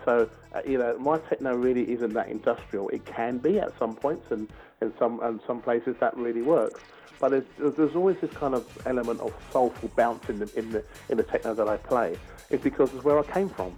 So, 0.05 0.29
uh, 0.55 0.61
you 0.67 0.79
know, 0.79 0.99
my 0.99 1.19
techno 1.19 1.55
really 1.55 1.91
isn't 1.93 2.13
that 2.15 2.29
industrial. 2.29 2.89
It 2.89 3.05
can 3.05 3.39
be 3.39 3.61
at 3.61 3.77
some 3.79 3.95
points, 3.95 4.31
and 4.31 4.49
in 4.81 4.93
some 4.99 5.21
and 5.23 5.41
some 5.47 5.63
places 5.63 5.95
that 6.01 6.17
really 6.17 6.43
works. 6.43 6.81
But 7.21 7.31
there's, 7.31 7.77
there's 7.77 7.95
always 7.95 8.17
this 8.21 8.33
kind 8.33 8.53
of 8.53 8.67
element 8.85 9.21
of 9.21 9.33
soulful 9.53 9.91
bounce 9.97 10.29
in 10.29 10.41
the 10.41 10.51
in 10.59 10.73
the 10.73 10.85
in 11.09 11.19
the 11.19 11.23
techno 11.23 11.55
that 11.55 11.69
I 11.69 11.77
play. 11.77 12.17
It's 12.51 12.65
because 12.65 12.93
it's 12.95 13.05
where 13.05 13.19
I 13.19 13.23
came 13.23 13.49
from. 13.49 13.77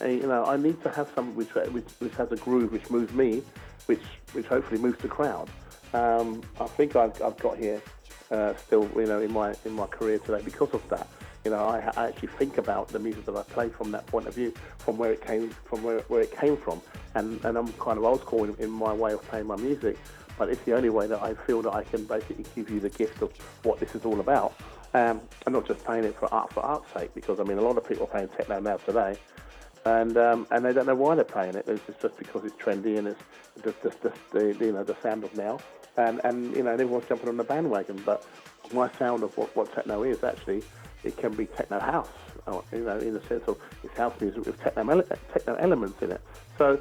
And, 0.00 0.20
you 0.20 0.26
know, 0.26 0.44
I 0.44 0.56
need 0.56 0.82
to 0.82 0.90
have 0.90 1.08
something 1.14 1.36
which, 1.36 1.54
which 1.54 1.88
which 2.00 2.14
has 2.14 2.32
a 2.32 2.36
groove 2.36 2.72
which 2.72 2.90
moves 2.90 3.12
me, 3.12 3.42
which 3.86 4.02
which 4.32 4.46
hopefully 4.46 4.80
moves 4.80 4.98
the 4.98 5.08
crowd. 5.08 5.48
Um, 5.92 6.42
I 6.60 6.66
think 6.66 6.96
I've, 6.96 7.20
I've 7.22 7.38
got 7.38 7.58
here 7.58 7.80
uh, 8.30 8.54
still, 8.54 8.88
you 8.94 9.06
know, 9.06 9.20
in 9.20 9.32
my 9.32 9.54
in 9.64 9.72
my 9.72 9.86
career 9.86 10.18
today 10.18 10.42
because 10.44 10.70
of 10.70 10.88
that. 10.88 11.08
You 11.44 11.50
know, 11.50 11.64
I, 11.64 11.90
I 11.96 12.08
actually 12.08 12.28
think 12.28 12.58
about 12.58 12.88
the 12.88 12.98
music 12.98 13.24
that 13.24 13.34
I 13.34 13.42
play 13.42 13.70
from 13.70 13.90
that 13.92 14.06
point 14.06 14.26
of 14.26 14.34
view, 14.34 14.52
from 14.78 14.98
where 14.98 15.10
it 15.12 15.24
came 15.26 15.50
from, 15.64 15.82
where, 15.82 16.00
where 16.00 16.20
it 16.20 16.36
came 16.36 16.56
from, 16.56 16.80
and 17.14 17.42
and 17.44 17.56
I'm 17.56 17.72
kind 17.74 17.98
of 17.98 18.04
old 18.04 18.20
school 18.20 18.44
in, 18.44 18.54
in 18.58 18.70
my 18.70 18.92
way 18.92 19.12
of 19.12 19.22
playing 19.28 19.46
my 19.46 19.56
music. 19.56 19.98
But 20.38 20.48
it's 20.48 20.62
the 20.62 20.74
only 20.74 20.90
way 20.90 21.06
that 21.06 21.22
I 21.22 21.34
feel 21.34 21.60
that 21.62 21.74
I 21.74 21.82
can 21.84 22.04
basically 22.04 22.44
give 22.54 22.70
you 22.70 22.80
the 22.80 22.88
gift 22.88 23.20
of 23.20 23.30
what 23.62 23.78
this 23.80 23.94
is 23.94 24.04
all 24.04 24.20
about, 24.20 24.54
um, 24.94 25.20
and 25.44 25.52
not 25.54 25.66
just 25.66 25.84
playing 25.84 26.04
it 26.04 26.14
for 26.14 26.32
art 26.32 26.52
for 26.52 26.60
art's 26.60 26.92
sake. 26.92 27.14
Because 27.14 27.40
I 27.40 27.44
mean, 27.44 27.58
a 27.58 27.62
lot 27.62 27.76
of 27.76 27.86
people 27.86 28.04
are 28.04 28.08
playing 28.10 28.28
techno 28.28 28.60
now 28.60 28.76
today, 28.76 29.18
and 29.84 30.16
um, 30.16 30.46
and 30.50 30.64
they 30.64 30.72
don't 30.72 30.86
know 30.86 30.94
why 30.94 31.14
they're 31.14 31.24
playing 31.24 31.54
it. 31.54 31.66
It's 31.68 31.82
just 32.00 32.16
because 32.18 32.44
it's 32.44 32.56
trendy 32.56 32.98
and 32.98 33.08
it's 33.08 33.22
just, 33.64 33.82
just, 33.82 34.02
just 34.02 34.16
the 34.32 34.56
you 34.60 34.72
know 34.72 34.84
the 34.84 34.96
sound 35.02 35.24
of 35.24 35.34
now, 35.36 35.58
and 35.96 36.20
and 36.24 36.54
you 36.56 36.62
know 36.62 36.72
and 36.72 36.80
everyone's 36.80 37.08
jumping 37.08 37.28
on 37.28 37.36
the 37.36 37.44
bandwagon. 37.44 38.00
But 38.04 38.24
my 38.72 38.90
sound 38.98 39.22
of 39.22 39.36
what, 39.36 39.54
what 39.56 39.72
techno 39.74 40.02
is 40.02 40.22
actually 40.22 40.62
it 41.02 41.16
can 41.16 41.34
be 41.34 41.46
techno 41.46 41.80
house, 41.80 42.08
or, 42.46 42.62
you 42.72 42.80
know, 42.80 42.98
in 42.98 43.14
the 43.14 43.22
sense 43.22 43.44
of 43.46 43.58
it's 43.82 43.96
house 43.96 44.14
music 44.20 44.44
with 44.44 44.60
techno, 44.60 44.88
ele- 44.88 45.18
techno 45.32 45.54
elements 45.54 46.00
in 46.02 46.12
it. 46.12 46.20
So 46.58 46.78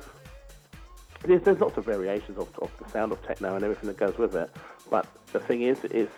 there's, 1.23 1.41
there's 1.43 1.59
lots 1.59 1.77
of 1.77 1.85
variations 1.85 2.37
of, 2.37 2.49
of 2.59 2.71
the 2.83 2.89
sound 2.89 3.11
of 3.11 3.21
techno 3.25 3.55
and 3.55 3.63
everything 3.63 3.87
that 3.87 3.97
goes 3.97 4.17
with 4.17 4.35
it. 4.35 4.49
But 4.89 5.07
the 5.31 5.39
thing 5.39 5.61
is, 5.61 5.83
is 5.85 6.09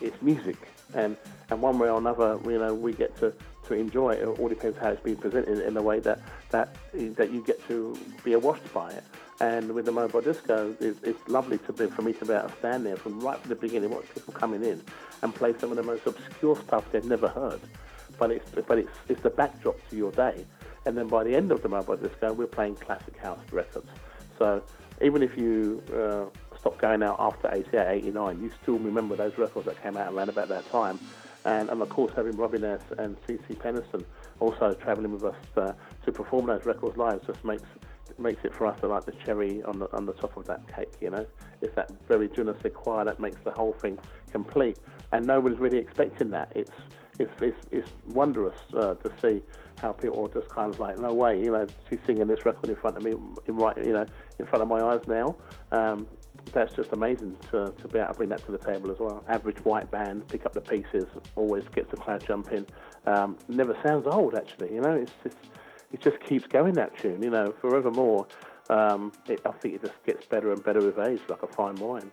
it's 0.00 0.20
music, 0.22 0.56
and 0.94 1.16
and 1.50 1.60
one 1.62 1.78
way 1.78 1.88
or 1.88 1.98
another, 1.98 2.38
you 2.44 2.58
know, 2.58 2.74
we 2.74 2.92
get 2.92 3.16
to, 3.18 3.32
to 3.70 3.76
enjoy 3.76 4.10
it. 4.10 4.22
It 4.22 4.26
all 4.26 4.48
depends 4.48 4.76
how 4.78 4.88
it's 4.90 5.02
being 5.02 5.16
presented 5.16 5.60
in 5.60 5.76
a 5.76 5.82
way 5.82 6.00
that 6.00 6.20
that 6.50 6.76
that 6.92 7.32
you 7.32 7.42
get 7.44 7.66
to 7.68 7.96
be 8.24 8.32
awashed 8.32 8.72
by 8.72 8.90
it. 8.90 9.04
And 9.40 9.72
with 9.72 9.86
the 9.86 9.92
mobile 9.92 10.20
disco, 10.20 10.76
it's, 10.80 11.02
it's 11.02 11.26
lovely 11.26 11.56
to 11.58 11.72
be 11.72 11.86
for 11.86 12.02
me 12.02 12.12
to 12.14 12.26
be 12.26 12.34
able 12.34 12.50
to 12.50 12.56
stand 12.58 12.84
there 12.84 12.96
from 12.96 13.20
right 13.20 13.38
from 13.38 13.48
the 13.48 13.54
beginning, 13.54 13.90
watch 13.90 14.04
people 14.14 14.34
coming 14.34 14.62
in 14.62 14.82
and 15.22 15.34
play 15.34 15.54
some 15.58 15.70
of 15.70 15.76
the 15.76 15.82
most 15.82 16.06
obscure 16.06 16.56
stuff 16.56 16.84
they've 16.92 17.04
never 17.04 17.28
heard. 17.28 17.60
But 18.18 18.30
it's 18.32 18.50
but 18.50 18.78
it's 18.78 18.96
it's 19.08 19.22
the 19.22 19.30
backdrop 19.30 19.76
to 19.88 19.96
your 19.96 20.12
day. 20.12 20.44
And 20.84 20.96
then 20.96 21.08
by 21.08 21.24
the 21.24 21.34
end 21.34 21.52
of 21.52 21.62
the 21.62 21.68
mobile 21.68 21.96
disco, 21.96 22.32
we're 22.32 22.46
playing 22.46 22.76
classic 22.76 23.16
house 23.16 23.40
records. 23.52 23.88
So 24.38 24.62
even 25.02 25.22
if 25.22 25.36
you 25.36 25.82
uh, 25.94 26.24
stop 26.58 26.78
going 26.78 27.02
out 27.02 27.16
after 27.18 27.50
88, 27.52 28.04
89, 28.04 28.42
you 28.42 28.50
still 28.62 28.78
remember 28.78 29.16
those 29.16 29.36
records 29.38 29.66
that 29.66 29.82
came 29.82 29.96
out 29.96 30.12
around 30.12 30.28
about 30.28 30.48
that 30.48 30.70
time. 30.70 30.98
And, 31.44 31.70
and 31.70 31.80
of 31.80 31.88
course, 31.88 32.12
having 32.14 32.36
Robin 32.36 32.64
S. 32.64 32.82
and 32.98 33.16
CeCe 33.26 33.56
Peniston 33.56 34.04
also 34.40 34.74
travelling 34.74 35.12
with 35.12 35.24
us 35.24 35.36
uh, 35.56 35.72
to 36.04 36.12
perform 36.12 36.46
those 36.46 36.66
records 36.66 36.96
live 36.96 37.26
just 37.26 37.44
makes 37.44 37.62
makes 38.18 38.44
it 38.44 38.54
for 38.54 38.66
us 38.66 38.78
like 38.82 39.04
the 39.06 39.12
cherry 39.24 39.62
on 39.62 39.78
the 39.78 39.90
on 39.96 40.04
the 40.04 40.12
top 40.12 40.36
of 40.36 40.46
that 40.46 40.60
cake. 40.74 40.92
You 41.00 41.10
know, 41.10 41.26
it's 41.62 41.74
that 41.76 41.90
very 42.08 42.28
je 42.28 42.44
quoi 42.70 43.04
that 43.04 43.20
makes 43.20 43.38
the 43.44 43.50
whole 43.50 43.72
thing 43.72 43.98
complete. 44.30 44.78
And 45.12 45.26
no 45.26 45.40
one's 45.40 45.58
really 45.58 45.78
expecting 45.78 46.30
that. 46.30 46.52
It's 46.54 46.72
it's 47.18 47.32
it's, 47.40 47.66
it's 47.70 47.90
wondrous 48.08 48.58
uh, 48.74 48.94
to 48.94 49.12
see 49.22 49.42
how 49.80 49.92
people 49.92 50.26
are 50.26 50.40
just 50.40 50.48
kind 50.50 50.72
of 50.72 50.78
like, 50.78 50.98
no 50.98 51.12
way, 51.14 51.40
you 51.42 51.50
know, 51.52 51.66
she's 51.88 51.98
singing 52.06 52.26
this 52.26 52.44
record 52.44 52.68
in 52.68 52.76
front 52.76 52.96
of 52.96 53.02
me, 53.02 53.12
in 53.46 53.56
right, 53.56 53.76
you 53.78 53.92
know, 53.92 54.04
in 54.38 54.46
front 54.46 54.62
of 54.62 54.68
my 54.68 54.80
eyes 54.82 55.00
now. 55.06 55.34
Um, 55.72 56.06
that's 56.52 56.74
just 56.74 56.92
amazing 56.92 57.36
to, 57.50 57.72
to 57.80 57.88
be 57.88 57.98
able 57.98 58.08
to 58.08 58.14
bring 58.14 58.28
that 58.30 58.44
to 58.46 58.52
the 58.52 58.58
table 58.58 58.90
as 58.90 58.98
well. 58.98 59.24
Average 59.28 59.58
white 59.64 59.90
band, 59.90 60.26
pick 60.28 60.46
up 60.46 60.52
the 60.52 60.60
pieces, 60.60 61.04
always 61.36 61.64
gets 61.74 61.90
the 61.90 61.96
crowd 61.96 62.24
jumping. 62.26 62.66
Um, 63.06 63.36
never 63.48 63.76
sounds 63.84 64.06
old, 64.06 64.34
actually. 64.34 64.74
You 64.74 64.80
know, 64.80 64.94
it's 64.94 65.12
just 65.22 65.36
it 65.92 66.00
just 66.00 66.20
keeps 66.20 66.46
going 66.46 66.74
that 66.74 66.96
tune. 66.98 67.22
You 67.22 67.30
know, 67.30 67.54
forevermore. 67.60 68.26
Um, 68.68 69.12
it, 69.28 69.40
I 69.44 69.50
think 69.52 69.74
it 69.74 69.82
just 69.82 70.04
gets 70.04 70.26
better 70.26 70.52
and 70.52 70.62
better 70.62 70.80
with 70.80 70.98
age, 70.98 71.20
like 71.28 71.42
a 71.42 71.48
fine 71.48 71.74
wine. 71.76 72.10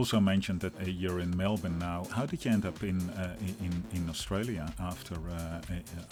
Also 0.00 0.18
mentioned 0.18 0.60
that 0.60 0.74
uh, 0.80 0.84
you're 0.84 1.20
in 1.20 1.36
Melbourne 1.36 1.78
now. 1.78 2.06
How 2.10 2.24
did 2.24 2.42
you 2.42 2.50
end 2.50 2.64
up 2.64 2.82
in 2.82 2.98
uh, 3.10 3.36
in 3.66 3.72
in 3.92 4.08
Australia 4.08 4.64
after 4.90 5.14
uh, 5.14 5.60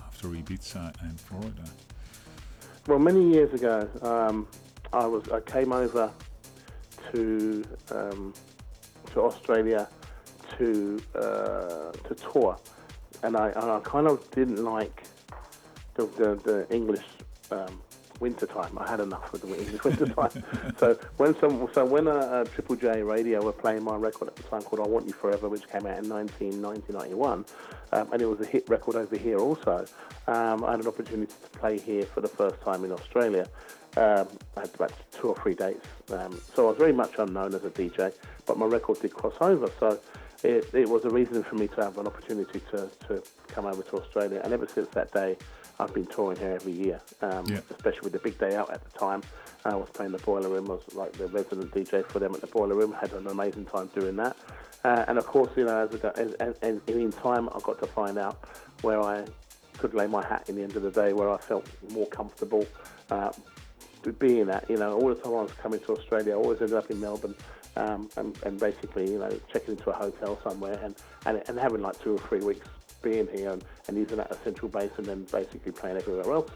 after 0.08 0.28
Ibiza 0.40 0.84
and 1.00 1.18
Florida? 1.18 1.64
Well, 2.86 2.98
many 2.98 3.24
years 3.34 3.50
ago, 3.54 3.88
um, 4.02 4.46
I 4.92 5.06
was 5.06 5.24
I 5.38 5.40
came 5.40 5.72
over 5.72 6.12
to 7.10 7.64
um, 7.90 8.34
to 9.12 9.16
Australia 9.22 9.88
to 10.58 10.68
uh, 11.14 11.90
to 12.06 12.12
tour, 12.14 12.58
and 13.22 13.32
I, 13.44 13.46
and 13.60 13.68
I 13.76 13.80
kind 13.94 14.06
of 14.06 14.16
didn't 14.38 14.62
like 14.76 14.98
the 15.94 16.04
the, 16.18 16.28
the 16.48 16.58
English 16.78 17.08
um, 17.50 17.80
winter 18.20 18.46
time. 18.46 18.76
I 18.78 18.88
had 18.88 19.00
enough 19.00 19.32
of 19.32 19.40
the 19.40 19.48
English 19.48 19.84
winter 19.84 20.06
time. 20.06 20.44
so 20.78 20.98
when 21.16 21.38
some 21.38 21.68
so 21.72 21.84
when 21.84 22.08
uh, 22.08 22.44
Triple 22.44 22.76
J 22.76 23.02
Radio 23.02 23.42
were 23.42 23.52
playing 23.52 23.84
my 23.84 23.96
record 23.96 24.28
at 24.28 24.36
the 24.36 24.42
time 24.44 24.62
called 24.62 24.80
"I 24.80 24.88
Want 24.88 25.06
You 25.06 25.12
Forever," 25.12 25.48
which 25.48 25.68
came 25.68 25.86
out 25.86 25.98
in 25.98 26.08
1991, 26.08 27.44
um, 27.92 28.12
and 28.12 28.22
it 28.22 28.26
was 28.26 28.40
a 28.40 28.46
hit 28.46 28.68
record 28.68 28.96
over 28.96 29.16
here 29.16 29.38
also. 29.38 29.86
Um, 30.26 30.64
I 30.64 30.72
had 30.72 30.80
an 30.80 30.86
opportunity 30.86 31.32
to 31.32 31.58
play 31.58 31.78
here 31.78 32.04
for 32.04 32.20
the 32.20 32.28
first 32.28 32.60
time 32.62 32.84
in 32.84 32.92
Australia. 32.92 33.46
Um, 33.96 34.28
I 34.56 34.60
had 34.60 34.74
about 34.74 34.92
two 35.12 35.28
or 35.28 35.36
three 35.36 35.54
dates, 35.54 35.86
um, 36.12 36.40
so 36.54 36.66
I 36.66 36.70
was 36.70 36.78
very 36.78 36.92
much 36.92 37.14
unknown 37.18 37.54
as 37.54 37.64
a 37.64 37.70
DJ, 37.70 38.12
but 38.46 38.58
my 38.58 38.66
record 38.66 39.00
did 39.00 39.14
cross 39.14 39.34
over. 39.40 39.70
So 39.80 39.98
it, 40.42 40.72
it 40.72 40.88
was 40.88 41.04
a 41.04 41.10
reason 41.10 41.42
for 41.42 41.56
me 41.56 41.68
to 41.68 41.82
have 41.82 41.98
an 41.98 42.06
opportunity 42.06 42.60
to, 42.70 42.88
to 43.08 43.22
come 43.48 43.66
over 43.66 43.82
to 43.82 43.96
Australia. 43.96 44.40
And 44.44 44.52
ever 44.52 44.68
since 44.68 44.88
that 44.90 45.12
day, 45.12 45.36
I've 45.80 45.94
been 45.94 46.06
touring 46.06 46.38
here 46.38 46.52
every 46.52 46.72
year, 46.72 47.00
um, 47.22 47.46
Yeah. 47.46 47.60
especially 47.70 48.00
with 48.02 48.12
the 48.12 48.18
big 48.18 48.38
day 48.38 48.56
out 48.56 48.70
at 48.70 48.82
the 48.84 48.98
time. 48.98 49.22
I 49.64 49.74
was 49.76 49.88
playing 49.90 50.12
the 50.12 50.18
Boiler 50.18 50.48
Room, 50.48 50.70
I 50.70 50.74
was 50.74 50.94
like 50.94 51.12
the 51.12 51.26
resident 51.28 51.72
DJ 51.72 52.02
for 52.04 52.18
them 52.18 52.34
at 52.34 52.40
the 52.40 52.46
Boiler 52.48 52.74
Room, 52.74 52.92
had 52.92 53.12
an 53.12 53.26
amazing 53.26 53.66
time 53.66 53.88
doing 53.94 54.16
that. 54.16 54.36
Uh, 54.84 55.04
and 55.08 55.18
of 55.18 55.26
course, 55.26 55.50
you 55.56 55.64
know, 55.64 55.78
as, 55.86 55.94
I 55.94 55.98
got, 55.98 56.18
as, 56.18 56.32
and, 56.34 56.54
and 56.62 56.80
in 56.88 57.12
time, 57.12 57.48
I 57.48 57.58
got 57.60 57.78
to 57.80 57.86
find 57.86 58.18
out 58.18 58.44
where 58.82 59.00
I 59.00 59.24
could 59.78 59.94
lay 59.94 60.06
my 60.06 60.24
hat 60.26 60.48
in 60.48 60.56
the 60.56 60.62
end 60.62 60.76
of 60.76 60.82
the 60.82 60.90
day, 60.90 61.12
where 61.12 61.30
I 61.30 61.36
felt 61.38 61.66
more 61.90 62.06
comfortable 62.06 62.66
uh, 63.10 63.32
being 64.18 64.48
at. 64.50 64.68
You 64.70 64.76
know, 64.76 64.94
all 64.94 65.08
the 65.08 65.14
time 65.16 65.34
I 65.34 65.42
was 65.42 65.52
coming 65.52 65.80
to 65.80 65.92
Australia, 65.92 66.32
I 66.32 66.36
always 66.36 66.60
ended 66.60 66.76
up 66.76 66.90
in 66.90 67.00
Melbourne. 67.00 67.34
Um, 67.76 68.08
and, 68.16 68.36
and 68.44 68.58
basically, 68.58 69.08
you 69.08 69.20
know, 69.20 69.30
checking 69.52 69.76
into 69.76 69.90
a 69.90 69.92
hotel 69.92 70.40
somewhere 70.42 70.80
and, 70.82 70.96
and, 71.26 71.40
and 71.46 71.56
having 71.56 71.80
like 71.80 72.00
two 72.02 72.14
or 72.14 72.18
three 72.18 72.40
weeks 72.40 72.66
being 73.02 73.28
here 73.28 73.50
and, 73.50 73.64
and 73.86 73.96
using 73.96 74.16
that 74.16 74.30
as 74.30 74.38
central 74.38 74.68
base 74.68 74.90
and 74.96 75.06
then 75.06 75.24
basically 75.30 75.72
playing 75.72 75.96
everywhere 75.96 76.32
else 76.32 76.50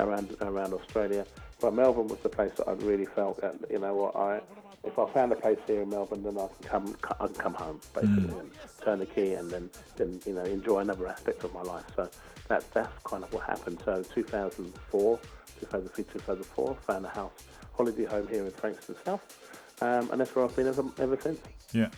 around 0.00 0.36
around 0.40 0.72
Australia. 0.72 1.26
But 1.60 1.74
Melbourne 1.74 2.08
was 2.08 2.18
the 2.20 2.28
place 2.28 2.52
that 2.58 2.68
I 2.68 2.72
really 2.72 3.06
felt 3.06 3.40
that, 3.40 3.54
you 3.70 3.78
know 3.78 3.94
what, 3.94 4.16
I 4.16 4.40
if 4.84 4.98
I 4.98 5.06
found 5.10 5.32
a 5.32 5.36
place 5.36 5.58
here 5.66 5.82
in 5.82 5.90
Melbourne, 5.90 6.22
then 6.22 6.38
I 6.38 6.48
can 6.62 6.94
come 6.94 6.96
I 7.20 7.26
can 7.26 7.34
come 7.34 7.54
home 7.54 7.80
basically 7.94 8.38
and 8.38 8.50
turn 8.82 8.98
the 9.00 9.06
key 9.06 9.34
and 9.34 9.50
then, 9.50 9.70
then 9.96 10.20
you 10.24 10.34
know 10.34 10.44
enjoy 10.44 10.80
another 10.80 11.08
aspect 11.08 11.44
of 11.44 11.52
my 11.52 11.62
life. 11.62 11.84
So 11.96 12.08
that's 12.48 12.66
that's 12.66 12.92
kind 13.04 13.24
of 13.24 13.32
what 13.32 13.44
happened. 13.44 13.80
So 13.84 14.02
2004, 14.02 15.18
2003, 15.60 16.04
2004, 16.04 16.76
found 16.86 17.04
a 17.04 17.08
house 17.08 17.32
holiday 17.76 18.04
home 18.04 18.28
here 18.28 18.44
in 18.44 18.50
Frankston 18.52 18.94
South, 19.04 19.20
um, 19.82 20.10
and 20.10 20.20
that's 20.20 20.34
where 20.34 20.44
I've 20.44 20.56
been 20.56 20.68
ever, 20.68 20.84
ever 20.98 21.18
since. 21.20 21.40
Yeah. 21.72 21.88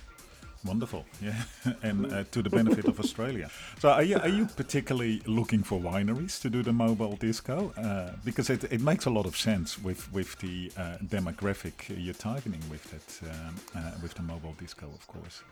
Wonderful, 0.64 1.04
yeah, 1.22 1.42
and 1.82 2.12
uh, 2.12 2.24
to 2.32 2.42
the 2.42 2.50
benefit 2.50 2.86
of 2.86 2.98
Australia. 2.98 3.48
So, 3.78 3.90
are 3.90 4.02
you 4.02 4.16
are 4.18 4.28
you 4.28 4.46
particularly 4.56 5.22
looking 5.24 5.62
for 5.62 5.80
wineries 5.80 6.40
to 6.40 6.50
do 6.50 6.62
the 6.64 6.72
mobile 6.72 7.16
disco? 7.16 7.72
Uh, 7.76 8.16
because 8.24 8.50
it, 8.50 8.64
it 8.64 8.80
makes 8.80 9.06
a 9.06 9.10
lot 9.10 9.24
of 9.26 9.36
sense 9.36 9.78
with 9.78 10.12
with 10.12 10.36
the 10.40 10.72
uh, 10.76 10.98
demographic 11.04 11.74
you're 11.88 12.12
targeting 12.14 12.60
with 12.70 12.82
that 12.90 13.30
um, 13.30 13.54
uh, 13.76 13.92
with 14.02 14.14
the 14.14 14.22
mobile 14.22 14.54
disco, 14.58 14.86
of 14.86 15.06
course. 15.06 15.42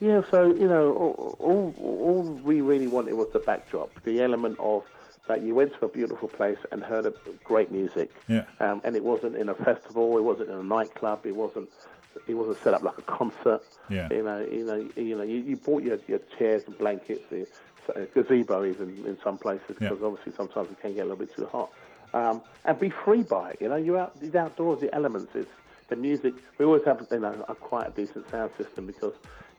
Yeah, 0.00 0.22
so 0.30 0.46
you 0.54 0.68
know, 0.68 0.92
all, 0.92 1.36
all, 1.40 1.74
all 1.80 2.22
we 2.44 2.60
really 2.60 2.86
wanted 2.86 3.14
was 3.14 3.28
the 3.32 3.40
backdrop, 3.40 3.90
the 4.04 4.22
element 4.22 4.56
of 4.60 4.84
that 5.26 5.42
you 5.42 5.54
went 5.56 5.72
to 5.78 5.84
a 5.84 5.88
beautiful 5.88 6.28
place 6.28 6.58
and 6.70 6.82
heard 6.84 7.04
a 7.04 7.12
great 7.44 7.70
music, 7.72 8.10
Yeah. 8.28 8.44
um, 8.60 8.80
and 8.84 8.94
it 8.96 9.02
wasn't 9.04 9.34
in 9.36 9.48
a 9.48 9.54
festival, 9.54 10.16
it 10.16 10.22
wasn't 10.22 10.50
in 10.50 10.56
a 10.56 10.62
nightclub, 10.62 11.26
it 11.26 11.34
wasn't, 11.36 11.68
it 12.26 12.34
wasn't 12.34 12.62
set 12.62 12.74
up 12.74 12.82
like 12.82 12.98
a 12.98 13.02
concert. 13.02 13.62
Yeah. 13.88 14.08
You 14.10 14.22
know, 14.22 14.40
you 14.50 14.64
know, 14.64 14.88
you 14.96 15.16
know, 15.16 15.22
you, 15.24 15.36
you 15.38 15.56
bought 15.56 15.82
your, 15.82 15.98
your 16.06 16.20
chairs 16.38 16.62
and 16.66 16.76
blankets, 16.78 17.22
the 17.30 17.46
uh, 17.94 18.04
gazebo 18.14 18.64
even 18.64 18.88
in 19.06 19.16
some 19.22 19.38
places, 19.38 19.76
Yeah. 19.80 19.90
because 19.90 20.02
obviously 20.02 20.32
sometimes 20.36 20.70
it 20.70 20.80
can 20.80 20.94
get 20.94 21.00
a 21.00 21.08
little 21.08 21.16
bit 21.24 21.34
too 21.34 21.46
hot. 21.46 21.70
Um, 22.14 22.42
and 22.64 22.78
be 22.80 22.90
free 22.90 23.22
by 23.22 23.50
it. 23.50 23.58
You 23.60 23.68
know, 23.68 23.76
you're 23.76 23.98
out, 23.98 24.18
the 24.20 24.38
outdoors, 24.38 24.80
the 24.80 24.94
elements, 24.94 25.34
it's 25.34 25.50
the 25.88 25.96
music. 25.96 26.34
We 26.58 26.64
always 26.64 26.84
have, 26.84 27.06
you 27.10 27.20
know, 27.20 27.44
a 27.48 27.54
quite 27.54 27.88
a 27.88 27.90
decent 27.90 28.30
sound 28.30 28.50
system 28.56 28.86
because, 28.86 29.12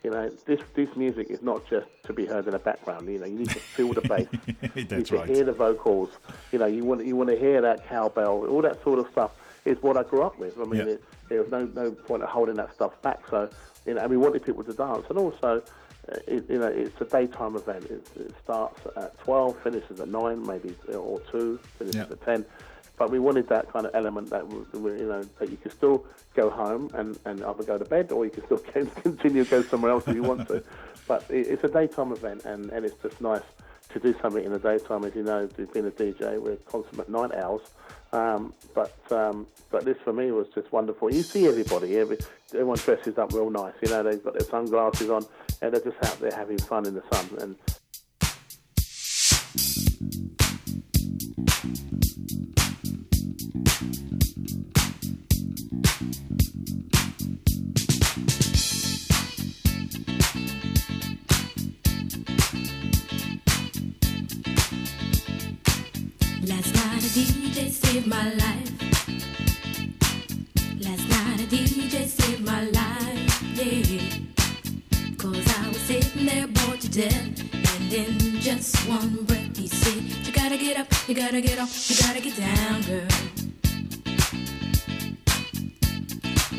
you 0.03 0.09
know, 0.11 0.29
this 0.45 0.59
this 0.73 0.95
music 0.95 1.29
is 1.29 1.41
not 1.43 1.67
just 1.69 1.87
to 2.03 2.13
be 2.13 2.25
heard 2.25 2.45
in 2.45 2.51
the 2.51 2.59
background. 2.59 3.07
You 3.07 3.19
know, 3.19 3.25
you 3.25 3.37
need 3.39 3.49
to 3.49 3.59
feel 3.59 3.93
the 3.93 4.01
bass. 4.01 4.27
you 4.75 4.83
need 4.83 5.05
to 5.07 5.17
right. 5.17 5.27
hear 5.29 5.43
the 5.43 5.51
vocals. 5.53 6.09
You 6.51 6.57
know, 6.59 6.65
you 6.65 6.83
want 6.85 7.05
you 7.05 7.15
want 7.15 7.29
to 7.29 7.37
hear 7.37 7.61
that 7.61 7.87
cowbell. 7.87 8.47
All 8.47 8.61
that 8.63 8.81
sort 8.83 8.97
of 8.99 9.07
stuff 9.11 9.31
is 9.65 9.77
what 9.83 9.97
I 9.97 10.03
grew 10.03 10.23
up 10.23 10.39
with. 10.39 10.57
I 10.59 10.63
mean, 10.63 10.87
Yeah. 10.87 10.93
it, 10.93 11.03
there 11.29 11.41
was 11.41 11.51
no 11.51 11.65
no 11.75 11.91
point 11.91 12.23
of 12.23 12.29
holding 12.29 12.55
that 12.55 12.73
stuff 12.73 12.99
back. 13.01 13.19
So, 13.29 13.49
you 13.85 13.93
know, 13.93 14.01
and 14.01 14.09
we 14.09 14.17
wanted 14.17 14.43
people 14.43 14.63
to 14.63 14.73
dance, 14.73 15.05
and 15.09 15.17
also. 15.17 15.61
uh, 15.61 16.17
It, 16.27 16.49
you 16.49 16.57
know, 16.57 16.67
it's 16.67 16.99
a 17.01 17.05
daytime 17.05 17.55
event. 17.55 17.83
It, 17.85 18.03
it 18.25 18.33
starts 18.43 18.79
at 18.97 19.11
12, 19.19 19.61
finishes 19.61 19.99
at 19.99 20.07
9, 20.07 20.47
maybe, 20.47 20.73
or 20.95 21.19
2, 21.31 21.59
finishes 21.77 21.95
Yeah. 21.95 22.15
at 22.15 22.21
10 22.25 22.45
but 22.97 23.11
we 23.11 23.19
wanted 23.19 23.47
that 23.47 23.71
kind 23.71 23.85
of 23.85 23.95
element 23.95 24.29
that 24.29 24.43
you 24.73 25.07
know 25.07 25.23
that 25.39 25.49
you 25.49 25.55
could 25.55 25.71
still 25.71 26.03
go 26.35 26.49
home 26.49 26.89
and, 26.95 27.17
and 27.23 27.41
either 27.45 27.63
go 27.63 27.77
to 27.77 27.85
bed 27.85 28.11
or 28.11 28.25
you 28.25 28.31
can 28.35 28.43
still 28.45 28.57
continue 29.07 29.45
to 29.45 29.49
go 29.49 29.61
somewhere 29.63 29.91
else 29.91 30.05
if 30.07 30.15
you 30.15 30.23
want 30.23 30.45
to. 30.49 30.61
But 31.07 31.23
it, 31.29 31.47
it's 31.47 31.63
a 31.63 31.69
daytime 31.69 32.11
event 32.11 32.43
and, 32.43 32.69
and 32.71 32.85
it's 32.85 33.01
just 33.01 33.21
nice 33.21 33.47
to 33.93 33.99
do 34.01 34.13
something 34.21 34.43
in 34.43 34.51
the 34.51 34.59
daytime. 34.59 35.05
As 35.05 35.15
you 35.15 35.23
know, 35.23 35.47
being 35.73 35.87
a 35.87 35.91
DJ, 35.91 36.41
we're 36.41 36.57
consummate 36.73 37.07
night 37.09 37.33
owls. 37.35 37.61
Um, 38.11 38.53
but 38.73 38.95
um, 39.11 39.47
but 39.71 39.85
this 39.85 39.97
for 40.03 40.13
me 40.13 40.31
was 40.31 40.47
just 40.55 40.71
wonderful. 40.71 41.13
You 41.13 41.21
see 41.21 41.47
everybody, 41.47 41.97
every, 41.97 42.17
everyone 42.53 42.77
dresses 42.77 43.17
up 43.17 43.33
real 43.33 43.49
nice. 43.49 43.73
You 43.81 43.89
know, 43.89 44.03
they've 44.03 44.23
got 44.23 44.33
their 44.33 44.47
sunglasses 44.47 45.09
on 45.09 45.25
and 45.61 45.73
they're 45.73 45.81
just 45.81 45.97
out 46.03 46.19
there 46.19 46.31
having 46.31 46.57
fun 46.57 46.87
in 46.87 46.95
the 46.95 47.03
sun. 47.11 47.29
And 47.39 47.55
a 67.09 67.11
DJ 67.11 67.71
saved 67.71 68.05
my 68.07 68.23
life. 68.33 68.71
Last 70.79 71.09
night 71.09 71.41
a 71.41 71.47
DJ 71.47 72.05
saved 72.05 72.45
my 72.45 72.61
life, 72.65 73.41
yeah. 73.55 74.19
Cause 75.17 75.47
I 75.59 75.67
was 75.69 75.77
sitting 75.77 76.25
there 76.27 76.47
bored 76.47 76.81
to 76.81 76.89
death. 76.89 77.41
And 77.53 77.93
in 77.93 78.39
just 78.39 78.75
one 78.87 79.23
breath 79.25 79.57
he 79.57 79.67
said, 79.67 80.03
You 80.25 80.31
gotta 80.31 80.57
get 80.57 80.77
up, 80.77 80.87
you 81.07 81.15
gotta 81.15 81.41
get 81.41 81.57
off, 81.57 81.89
you 81.89 81.95
gotta 82.05 82.21
get 82.21 82.37
down, 82.37 82.81
girl. 82.81 83.07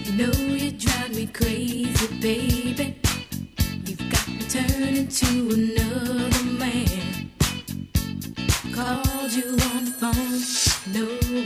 You 0.05 0.13
know 0.19 0.33
you 0.33 0.73
drive 0.73 1.15
me 1.15 1.27
crazy, 1.27 2.07
baby. 2.21 2.97
You've 3.87 4.11
got 4.11 4.27
me 4.29 4.43
turning 4.49 5.07
to 5.07 5.29
another 5.55 6.40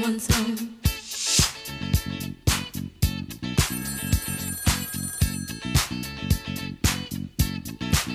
no 0.05 0.11
one's 0.11 0.35
home. 0.35 0.57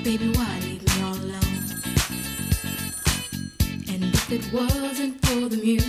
Baby, 0.04 0.32
why 0.36 0.60
leave 0.62 0.84
me 0.86 1.02
all 1.04 1.16
alone? 1.16 1.66
And 3.90 4.04
if 4.04 4.32
it 4.32 4.54
wasn't 4.54 5.26
for 5.26 5.50
the 5.50 5.58
music, 5.58 5.89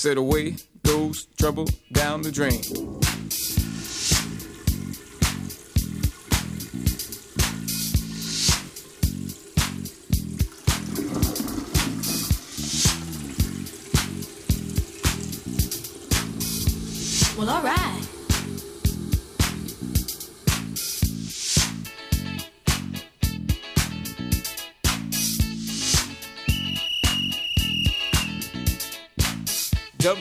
Said 0.00 0.16
away 0.16 0.56
goes 0.82 1.26
trouble 1.38 1.68
down 1.92 2.22
the 2.22 2.32
drain. 2.32 2.62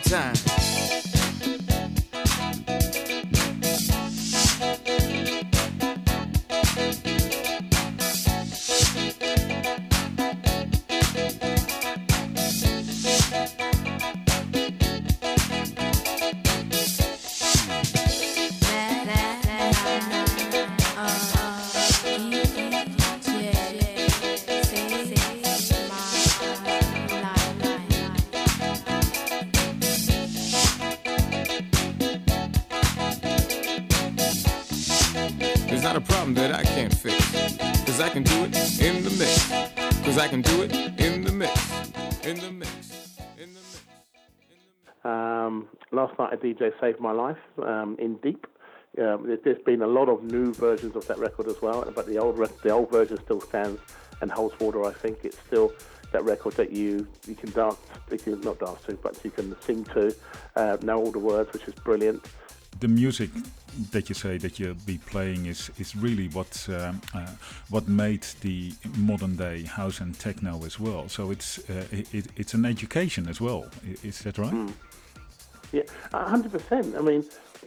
Time. 0.10 0.49
A 36.00 36.02
problem 36.02 36.34
that 36.36 36.56
I 36.56 36.64
can't 36.64 36.94
fix. 36.96 37.18
Cause 37.86 38.00
I 38.00 38.08
can 38.08 38.24
do 38.24 38.46
it 38.46 38.56
in 38.80 39.04
the 39.04 39.10
mix. 39.20 39.50
Cause 40.06 40.18
I 40.18 40.30
can 40.30 40.42
do 40.42 40.62
it 40.64 40.72
in 40.98 41.26
the 41.26 41.32
mix. 41.34 41.52
In 42.26 42.38
the 42.40 42.52
mix. 42.54 43.18
In 43.38 43.50
the 43.54 43.60
mix. 43.60 43.84
Um, 45.04 45.68
last 45.92 46.18
night 46.18 46.32
a 46.32 46.38
DJ 46.38 46.72
saved 46.80 47.02
my 47.02 47.12
life 47.12 47.36
um, 47.58 47.98
Indeep. 47.98 48.46
Um, 48.98 49.28
there- 49.28 49.40
there's 49.44 49.62
been 49.66 49.82
a 49.82 49.88
lot 49.88 50.08
of 50.08 50.24
new 50.24 50.54
versions 50.54 50.96
of 50.96 51.06
that 51.08 51.20
record 51.20 51.48
as 51.48 51.62
well, 51.62 51.84
but 51.94 52.06
the 52.06 52.18
old 52.18 52.40
rec- 52.40 52.62
the 52.62 52.70
old 52.70 52.90
version 52.90 53.18
still 53.26 53.42
stands 53.42 53.82
and 54.22 54.32
holds 54.32 54.58
water. 54.62 54.86
I 54.86 54.94
think 54.94 55.18
it's 55.24 55.38
still 55.48 55.74
that 56.14 56.24
record 56.24 56.54
that 56.54 56.72
you 56.72 57.06
you 57.28 57.36
can 57.36 57.52
dance, 57.52 57.76
you 58.10 58.18
can 58.20 58.40
not 58.40 58.58
dance 58.60 58.82
to, 58.88 58.94
but 59.04 59.20
you 59.26 59.32
can 59.32 59.54
sing 59.64 59.84
to, 59.96 60.16
uh, 60.56 60.78
know 60.82 60.98
all 61.00 61.12
the 61.12 61.20
words, 61.20 61.52
which 61.52 61.68
is 61.68 61.74
brilliant. 61.76 62.24
The 62.80 62.88
music 62.88 63.30
that 63.92 64.10
you 64.10 64.16
say 64.16 64.38
that 64.38 64.60
you'll 64.60 64.74
be 64.86 64.98
playing 64.98 65.46
is 65.46 65.72
is 65.80 65.96
really 65.96 66.28
what 66.30 66.68
um, 66.70 67.02
uh, 67.14 67.28
what 67.70 67.88
made 67.88 68.26
the 68.42 68.74
modern 68.98 69.36
day 69.36 69.64
house 69.64 70.00
and 70.02 70.18
techno 70.20 70.64
as 70.66 70.80
well. 70.80 71.08
So 71.08 71.32
it's 71.32 71.60
uh, 71.70 71.86
it, 71.92 72.28
it's 72.36 72.54
an 72.54 72.66
education 72.66 73.28
as 73.28 73.40
well. 73.42 73.66
Is 74.04 74.20
that 74.20 74.38
right? 74.38 74.70
Yeah, 75.72 75.84
hundred 76.12 76.52
percent. 76.52 76.96
I 76.96 77.02
mean, 77.02 77.24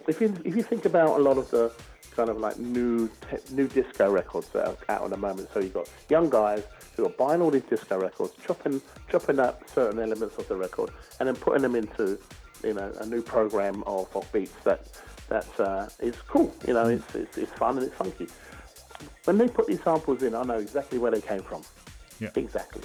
if 0.08 0.20
you 0.20 0.34
if 0.44 0.56
you 0.56 0.62
think 0.62 0.84
about 0.84 1.20
a 1.20 1.22
lot 1.22 1.38
of 1.38 1.50
the 1.50 1.72
kind 2.16 2.28
of 2.28 2.38
like 2.38 2.58
new 2.58 3.08
new 3.50 3.68
disco 3.68 4.10
records 4.10 4.48
that 4.50 4.66
are 4.66 4.76
out 4.88 5.04
at 5.04 5.10
the 5.10 5.16
moment, 5.16 5.48
so 5.52 5.60
you've 5.60 5.74
got 5.74 5.88
young 6.08 6.28
guys 6.28 6.62
who 6.96 7.06
are 7.06 7.10
buying 7.10 7.40
all 7.40 7.50
these 7.50 7.62
disco 7.62 7.98
records, 7.98 8.32
chopping 8.46 8.80
chopping 9.10 9.38
up 9.38 9.62
certain 9.68 9.98
elements 9.98 10.36
of 10.36 10.48
the 10.48 10.56
record, 10.56 10.90
and 11.20 11.28
then 11.28 11.36
putting 11.36 11.62
them 11.62 11.76
into 11.76 12.18
you 12.64 12.74
know 12.74 12.92
a 13.00 13.06
new 13.06 13.22
program 13.22 13.82
of, 13.86 14.14
of 14.14 14.30
beats 14.32 14.54
that 14.64 14.86
that 15.28 15.60
uh, 15.60 15.88
is 16.00 16.16
cool. 16.28 16.54
You 16.66 16.74
know, 16.74 16.88
it's, 16.88 17.14
it's 17.14 17.38
it's 17.38 17.52
fun 17.52 17.78
and 17.78 17.86
it's 17.86 17.96
funky. 17.96 18.26
When 19.24 19.38
they 19.38 19.48
put 19.48 19.66
these 19.66 19.82
samples 19.82 20.22
in, 20.22 20.34
I 20.34 20.42
know 20.42 20.58
exactly 20.58 20.98
where 20.98 21.10
they 21.10 21.20
came 21.20 21.42
from. 21.42 21.62
Yeah. 22.20 22.30
Exactly. 22.36 22.82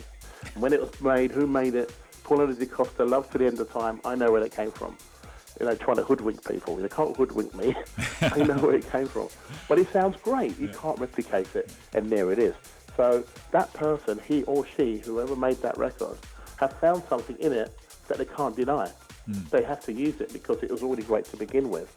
And 0.53 0.61
when 0.61 0.73
it 0.73 0.81
was 0.81 1.01
made, 1.01 1.31
who 1.31 1.47
made 1.47 1.75
it? 1.75 1.93
Paula 2.23 2.51
Di 2.53 2.65
Costa, 2.65 3.05
Love 3.05 3.29
to 3.31 3.37
the 3.37 3.45
End 3.45 3.59
of 3.59 3.71
Time. 3.71 4.01
I 4.03 4.15
know 4.15 4.31
where 4.31 4.43
it 4.43 4.51
came 4.51 4.71
from. 4.71 4.97
You 5.59 5.65
know, 5.65 5.75
trying 5.75 5.97
to 5.97 6.03
hoodwink 6.03 6.45
people. 6.47 6.75
They 6.75 6.89
can't 6.89 7.15
hoodwink 7.15 7.55
me. 7.55 7.75
I 8.21 8.43
know 8.43 8.57
where 8.57 8.75
it 8.75 8.89
came 8.91 9.07
from. 9.07 9.29
But 9.67 9.79
it 9.79 9.91
sounds 9.91 10.17
great. 10.21 10.59
You 10.59 10.67
can't 10.69 10.99
replicate 10.99 11.55
it. 11.55 11.73
And 11.93 12.09
there 12.09 12.31
it 12.31 12.39
is. 12.39 12.53
So 12.95 13.23
that 13.51 13.71
person, 13.73 14.19
he 14.27 14.43
or 14.43 14.65
she, 14.75 14.97
whoever 14.97 15.35
made 15.35 15.57
that 15.57 15.77
record, 15.77 16.17
have 16.57 16.73
found 16.79 17.03
something 17.07 17.37
in 17.37 17.53
it 17.53 17.77
that 18.07 18.17
they 18.17 18.25
can't 18.25 18.55
deny. 18.55 18.91
Mm. 19.29 19.49
They 19.49 19.63
have 19.63 19.81
to 19.85 19.93
use 19.93 20.21
it 20.21 20.31
because 20.31 20.63
it 20.63 20.71
was 20.71 20.83
already 20.83 21.03
great 21.03 21.25
to 21.25 21.37
begin 21.37 21.69
with. 21.69 21.93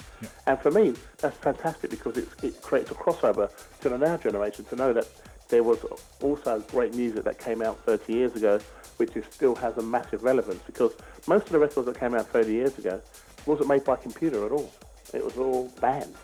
And 0.46 0.58
for 0.58 0.70
me, 0.70 0.94
that's 1.18 1.36
fantastic 1.36 1.90
because 1.90 2.16
it, 2.16 2.28
it 2.42 2.60
creates 2.60 2.90
a 2.90 2.94
crossover 2.94 3.50
to 3.82 3.88
the 3.88 3.98
now 3.98 4.16
generation 4.16 4.64
to 4.66 4.76
know 4.76 4.92
that 4.92 5.06
there 5.48 5.62
was 5.62 5.78
also 6.22 6.60
great 6.70 6.94
music 6.94 7.24
that 7.24 7.38
came 7.38 7.62
out 7.62 7.78
30 7.84 8.12
years 8.12 8.36
ago, 8.36 8.60
which 8.96 9.16
is, 9.16 9.24
still 9.30 9.54
has 9.56 9.76
a 9.78 9.82
massive 9.82 10.22
relevance 10.22 10.60
because 10.66 10.92
most 11.26 11.46
of 11.46 11.52
the 11.52 11.58
records 11.58 11.86
that 11.86 11.98
came 11.98 12.14
out 12.14 12.26
30 12.28 12.52
years 12.52 12.78
ago 12.78 13.00
wasn't 13.46 13.68
made 13.68 13.84
by 13.84 13.96
computer 13.96 14.44
at 14.46 14.52
all. 14.52 14.72
It 15.12 15.24
was 15.24 15.36
all 15.36 15.68
bands. 15.80 16.16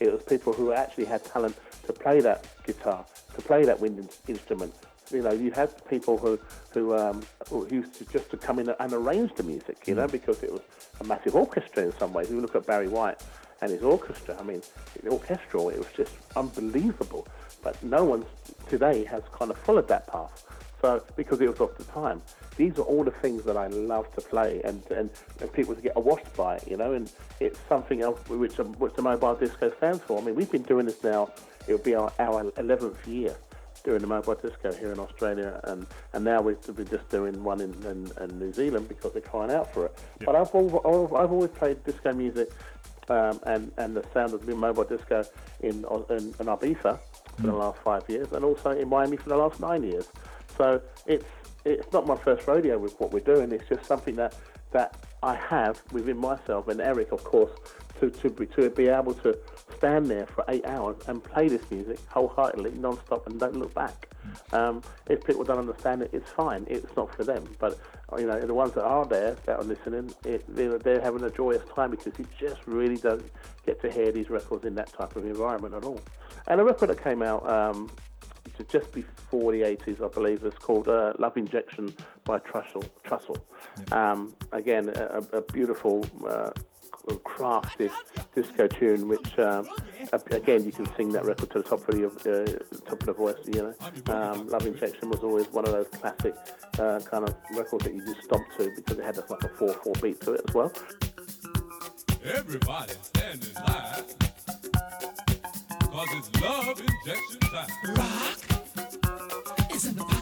It 0.00 0.12
was 0.12 0.22
people 0.22 0.52
who 0.52 0.72
actually 0.72 1.04
had 1.04 1.24
talent 1.24 1.56
to 1.86 1.92
play 1.92 2.20
that 2.20 2.46
guitar, 2.64 3.04
to 3.34 3.42
play 3.42 3.64
that 3.64 3.78
wind 3.78 3.98
in- 3.98 4.34
instrument. 4.34 4.74
You 5.12 5.22
know, 5.22 5.32
you 5.32 5.50
had 5.50 5.70
people 5.88 6.18
who 6.18 6.38
who 6.70 6.94
um, 6.94 7.22
who 7.48 7.66
used 7.68 7.94
to 7.94 8.04
just 8.06 8.30
to 8.30 8.36
come 8.36 8.58
in 8.58 8.68
and 8.68 8.92
arrange 8.92 9.34
the 9.34 9.42
music. 9.42 9.86
You 9.86 9.94
know, 9.94 10.06
because 10.06 10.42
it 10.42 10.52
was 10.52 10.62
a 11.00 11.04
massive 11.04 11.34
orchestra 11.34 11.84
in 11.84 11.92
some 11.98 12.12
ways. 12.12 12.30
You 12.30 12.40
look 12.40 12.54
at 12.54 12.66
Barry 12.66 12.88
White 12.88 13.22
and 13.60 13.70
his 13.70 13.82
orchestra. 13.82 14.36
I 14.38 14.42
mean, 14.42 14.62
the 15.02 15.10
orchestral. 15.10 15.70
It 15.70 15.78
was 15.78 15.92
just 15.96 16.12
unbelievable. 16.36 17.26
But 17.62 17.82
no 17.82 18.04
one 18.04 18.24
today 18.68 19.04
has 19.04 19.22
kind 19.32 19.50
of 19.50 19.58
followed 19.58 19.88
that 19.88 20.06
path. 20.08 20.44
So 20.80 21.00
because 21.14 21.40
it 21.40 21.48
was 21.48 21.60
of 21.60 21.78
the 21.78 21.84
time, 21.84 22.20
these 22.56 22.76
are 22.76 22.82
all 22.82 23.04
the 23.04 23.12
things 23.12 23.44
that 23.44 23.56
I 23.56 23.68
love 23.68 24.12
to 24.16 24.20
play 24.20 24.60
and 24.64 24.82
and, 24.90 25.10
and 25.40 25.52
people 25.52 25.74
to 25.74 25.80
get 25.80 25.96
washed 25.96 26.34
by 26.36 26.56
it, 26.56 26.66
you 26.66 26.76
know. 26.76 26.92
And 26.94 27.10
it's 27.38 27.58
something 27.68 28.02
else 28.02 28.18
which 28.28 28.58
um, 28.58 28.72
which 28.74 28.94
the 28.94 29.02
mobile 29.02 29.36
disco 29.36 29.72
stands 29.76 30.02
for. 30.02 30.20
I 30.20 30.24
mean, 30.24 30.34
we've 30.34 30.50
been 30.50 30.62
doing 30.62 30.86
this 30.86 31.04
now 31.04 31.30
it 31.66 31.72
would 31.72 31.84
be 31.84 31.94
our, 31.94 32.12
our 32.18 32.44
11th 32.52 33.06
year 33.06 33.34
doing 33.84 34.00
the 34.00 34.06
mobile 34.06 34.34
disco 34.34 34.72
here 34.72 34.92
in 34.92 34.98
Australia, 34.98 35.60
and, 35.64 35.86
and 36.12 36.24
now 36.24 36.40
we've 36.40 36.60
been 36.76 36.88
just 36.88 37.08
doing 37.08 37.42
one 37.42 37.60
in, 37.60 37.72
in, 37.84 38.10
in 38.20 38.38
New 38.38 38.52
Zealand 38.52 38.88
because 38.88 39.12
they're 39.12 39.22
crying 39.22 39.50
out 39.50 39.72
for 39.72 39.86
it. 39.86 39.98
But 40.24 40.36
I've, 40.36 40.54
al- 40.54 41.16
I've 41.16 41.32
always 41.32 41.50
played 41.50 41.82
disco 41.84 42.12
music 42.12 42.50
um, 43.08 43.40
and, 43.44 43.72
and 43.78 43.96
the 43.96 44.04
sound 44.14 44.34
of 44.34 44.46
the 44.46 44.54
mobile 44.54 44.84
disco 44.84 45.24
in, 45.60 45.84
in, 46.10 46.34
in 46.40 46.46
Ibiza 46.46 46.98
for 47.36 47.42
the 47.42 47.52
last 47.52 47.78
five 47.82 48.08
years, 48.08 48.32
and 48.32 48.44
also 48.44 48.70
in 48.70 48.88
Miami 48.88 49.16
for 49.16 49.28
the 49.28 49.36
last 49.36 49.58
nine 49.60 49.82
years. 49.82 50.08
So 50.56 50.80
it's 51.06 51.24
it's 51.64 51.92
not 51.92 52.06
my 52.06 52.16
first 52.16 52.46
rodeo 52.46 52.76
with 52.76 52.98
what 53.00 53.12
we're 53.12 53.20
doing. 53.20 53.52
It's 53.52 53.68
just 53.68 53.86
something 53.86 54.16
that 54.16 54.34
that 54.72 54.96
I 55.22 55.34
have 55.34 55.82
within 55.92 56.18
myself 56.18 56.68
and 56.68 56.80
Eric, 56.80 57.12
of 57.12 57.24
course, 57.24 57.52
to 58.00 58.10
to 58.10 58.30
be, 58.30 58.46
to 58.46 58.70
be 58.70 58.88
able 58.88 59.14
to 59.14 59.38
stand 59.76 60.06
there 60.06 60.26
for 60.26 60.44
eight 60.48 60.64
hours 60.66 60.96
and 61.06 61.22
play 61.22 61.48
this 61.48 61.62
music 61.70 61.98
wholeheartedly, 62.08 62.72
non-stop, 62.72 63.26
and 63.26 63.38
don't 63.38 63.56
look 63.56 63.74
back. 63.74 64.08
Um, 64.52 64.82
if 65.08 65.24
people 65.24 65.44
don't 65.44 65.58
understand 65.58 66.02
it, 66.02 66.10
it's 66.12 66.30
fine. 66.30 66.66
It's 66.68 66.94
not 66.96 67.14
for 67.14 67.24
them. 67.24 67.44
But 67.58 67.78
you 68.18 68.26
know, 68.26 68.38
the 68.40 68.54
ones 68.54 68.74
that 68.74 68.84
are 68.84 69.06
there 69.06 69.36
that 69.46 69.58
are 69.58 69.64
listening, 69.64 70.14
it, 70.24 70.44
they're, 70.54 70.78
they're 70.78 71.00
having 71.00 71.24
a 71.24 71.30
joyous 71.30 71.62
time 71.74 71.90
because 71.90 72.12
you 72.18 72.26
just 72.38 72.60
really 72.66 72.96
don't 72.96 73.24
get 73.66 73.80
to 73.82 73.90
hear 73.90 74.12
these 74.12 74.30
records 74.30 74.64
in 74.64 74.74
that 74.74 74.92
type 74.92 75.16
of 75.16 75.24
environment 75.24 75.74
at 75.74 75.84
all. 75.84 76.00
And 76.46 76.60
a 76.60 76.64
record 76.64 76.90
that 76.90 77.02
came 77.02 77.22
out 77.22 77.48
um, 77.48 77.90
just 78.68 78.92
before 78.92 79.52
the 79.52 79.62
80s, 79.62 80.04
I 80.04 80.08
believe, 80.08 80.44
is 80.44 80.54
called 80.54 80.88
uh, 80.88 81.12
Love 81.18 81.36
Injection 81.36 81.94
by 82.24 82.38
Trussel. 82.38 82.84
Trussel. 83.04 83.40
Um, 83.92 84.34
again, 84.52 84.88
a, 84.90 85.22
a 85.32 85.42
beautiful, 85.42 86.04
uh, 86.26 86.50
crafted 87.08 87.90
disco 88.34 88.66
tune, 88.66 89.08
which 89.08 89.38
um, 89.38 89.68
again 90.30 90.64
you 90.64 90.72
can 90.72 90.86
sing 90.96 91.10
that 91.12 91.24
record 91.24 91.50
to 91.50 91.58
the 91.58 91.68
top 91.68 91.88
of 91.88 91.98
your 91.98 92.10
uh, 92.10 92.46
top 92.88 93.00
of 93.00 93.06
the 93.06 93.12
voice. 93.12 93.36
You 93.46 93.74
know, 94.06 94.14
um, 94.14 94.48
Love 94.48 94.66
Injection 94.66 95.10
was 95.10 95.20
always 95.20 95.46
one 95.48 95.64
of 95.64 95.72
those 95.72 95.88
classic 95.88 96.34
uh, 96.78 97.00
kind 97.00 97.28
of 97.28 97.34
records 97.52 97.84
that 97.84 97.94
you 97.94 98.04
just 98.04 98.24
stomp 98.24 98.46
to 98.58 98.70
because 98.76 98.98
it 98.98 99.04
had 99.04 99.18
a, 99.18 99.24
like 99.28 99.44
a 99.44 99.48
four-four 99.48 99.94
beat 100.00 100.20
to 100.22 100.34
it 100.34 100.42
as 100.48 100.54
well. 100.54 100.72
Everybody 102.24 102.92
stand 103.02 103.44
in 103.44 103.54
line. 103.64 104.04
Cause 105.90 106.08
it's 106.14 106.40
love 106.40 106.80
injection 106.80 107.40
time. 107.40 107.68
Rock 107.96 108.38
is 109.74 109.86
in 109.86 109.96
the 109.96 110.04
pocket. 110.04 110.21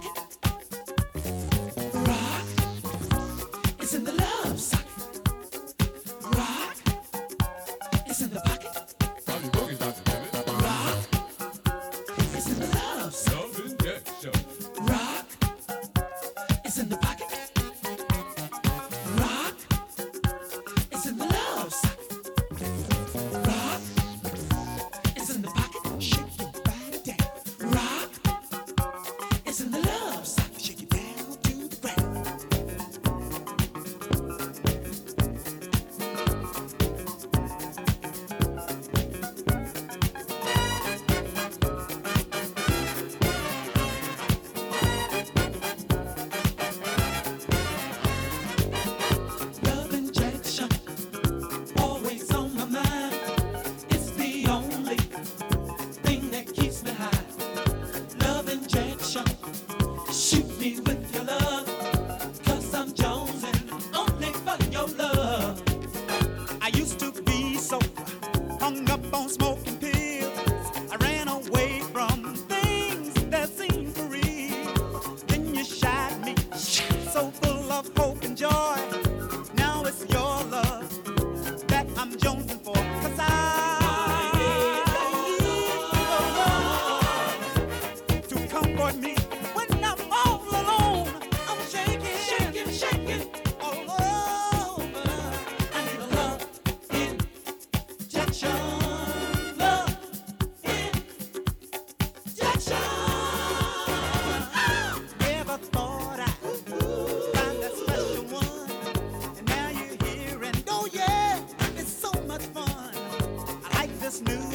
This 114.10 114.22
new 114.22 114.49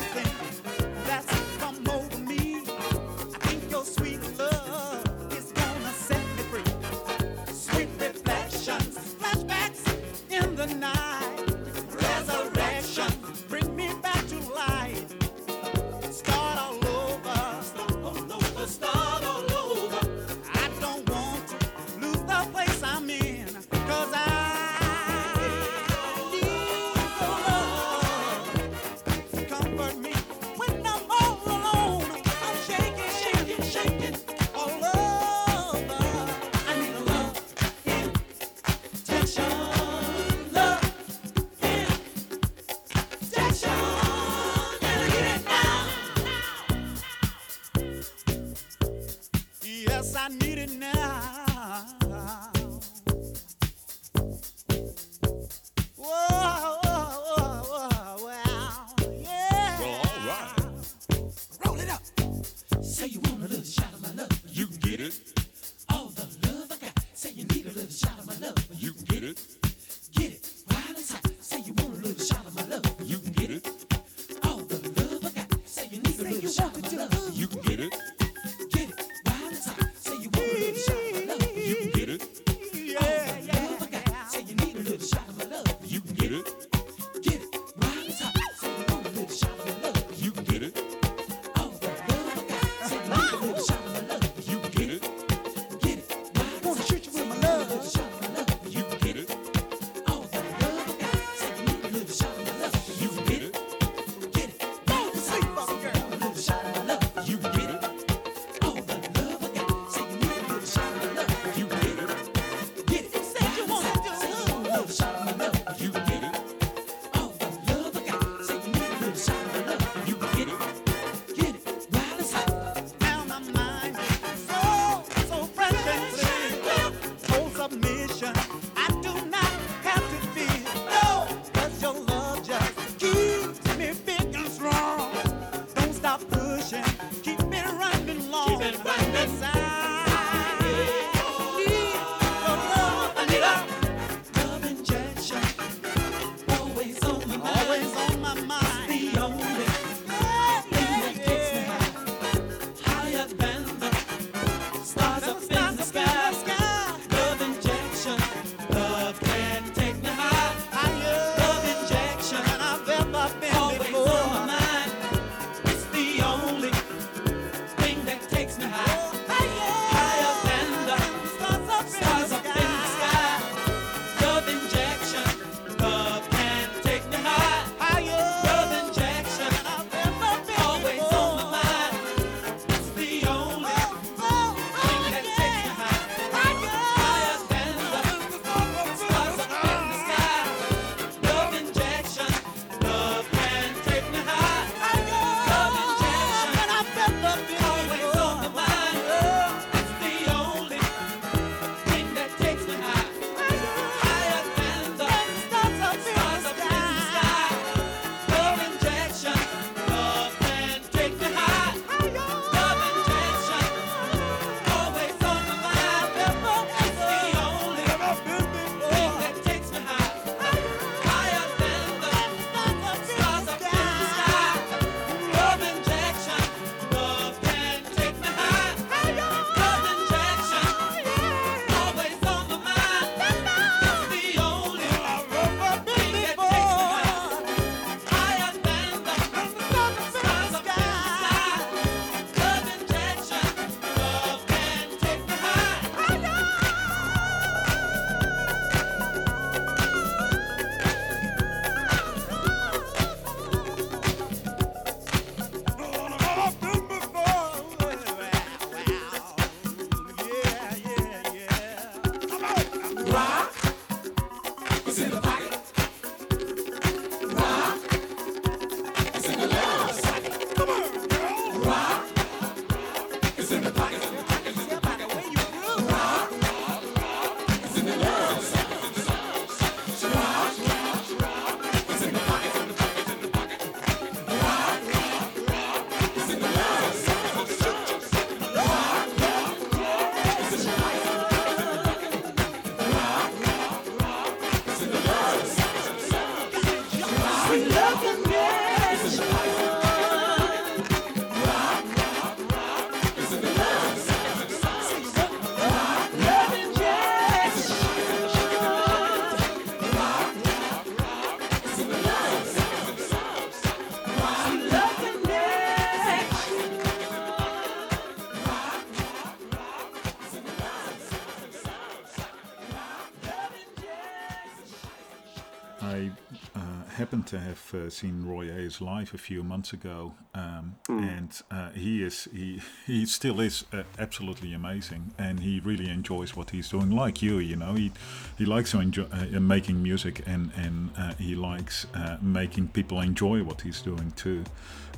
to 327.36 327.42
have 327.42 327.74
uh, 327.76 327.90
seen 327.90 328.26
Roy 328.26 328.46
Ayers 328.50 328.80
live 328.82 329.14
a 329.14 329.18
few 329.18 329.44
months 329.44 329.74
ago, 329.74 330.14
um, 330.34 330.76
and 330.88 331.30
uh, 331.52 331.70
he 331.72 332.04
is 332.04 332.28
he 332.34 332.62
he 332.86 333.06
still 333.06 333.40
is 333.42 333.66
uh, 333.74 333.84
absolutely 334.00 334.54
amazing, 334.54 335.14
and 335.18 335.40
he 335.42 335.60
really 335.60 335.90
enjoys 335.90 336.36
what 336.36 336.52
he's 336.52 336.70
doing. 336.70 336.92
Like 336.92 337.22
you, 337.22 337.40
you 337.40 337.56
know, 337.58 337.74
he 337.74 337.92
he 338.38 338.46
likes 338.46 338.72
to 338.72 338.80
enjoy 338.80 339.08
uh, 339.12 339.40
making 339.40 339.84
music, 339.84 340.24
and 340.26 340.52
and 340.56 340.92
uh, 340.98 341.14
he 341.16 341.36
likes 341.36 341.88
uh, 341.94 342.18
making 342.22 342.70
people 342.70 343.02
enjoy 343.02 343.44
what 343.44 343.62
he's 343.62 343.82
doing 343.82 344.12
too. 344.16 344.44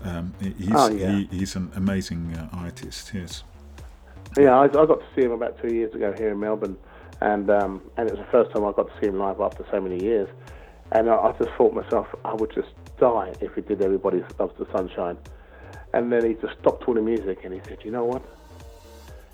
Um, 0.03 0.33
he's 0.39 0.69
Oh, 0.73 0.89
yeah. 0.91 1.11
he, 1.11 1.39
he's 1.39 1.55
an 1.55 1.71
amazing 1.75 2.35
uh, 2.35 2.49
artist. 2.65 3.11
Yes. 3.13 3.43
Yeah, 4.37 4.55
I, 4.59 4.65
I 4.65 4.85
got 4.85 4.99
to 4.99 5.05
see 5.15 5.23
him 5.23 5.31
about 5.31 5.59
two 5.61 5.73
years 5.73 5.93
ago 5.95 6.13
here 6.15 6.29
in 6.29 6.39
Melbourne, 6.39 6.77
and 7.21 7.49
um, 7.49 7.81
and 7.97 8.07
it 8.07 8.15
was 8.15 8.23
the 8.25 8.31
first 8.31 8.51
time 8.51 8.63
I 8.63 8.71
got 8.73 8.87
to 8.87 8.93
see 9.01 9.07
him 9.07 9.17
live 9.17 9.41
after 9.41 9.65
so 9.71 9.81
many 9.81 10.03
years. 10.03 10.29
And 10.91 11.09
I, 11.09 11.15
I 11.15 11.31
just 11.33 11.51
thought 11.51 11.69
to 11.69 11.81
myself, 11.81 12.07
I 12.23 12.33
would 12.33 12.53
just 12.53 12.69
die 12.99 13.33
if 13.41 13.55
he 13.55 13.61
did 13.61 13.81
Everybody 13.81 14.23
Loves 14.39 14.57
the 14.57 14.67
Sunshine. 14.71 15.17
And 15.93 16.11
then 16.11 16.25
he 16.25 16.33
just 16.35 16.59
stopped 16.59 16.87
all 16.87 16.93
the 16.93 17.01
music 17.01 17.39
and 17.43 17.53
he 17.53 17.61
said, 17.65 17.79
you 17.83 17.91
know 17.91 18.05
what? 18.05 18.21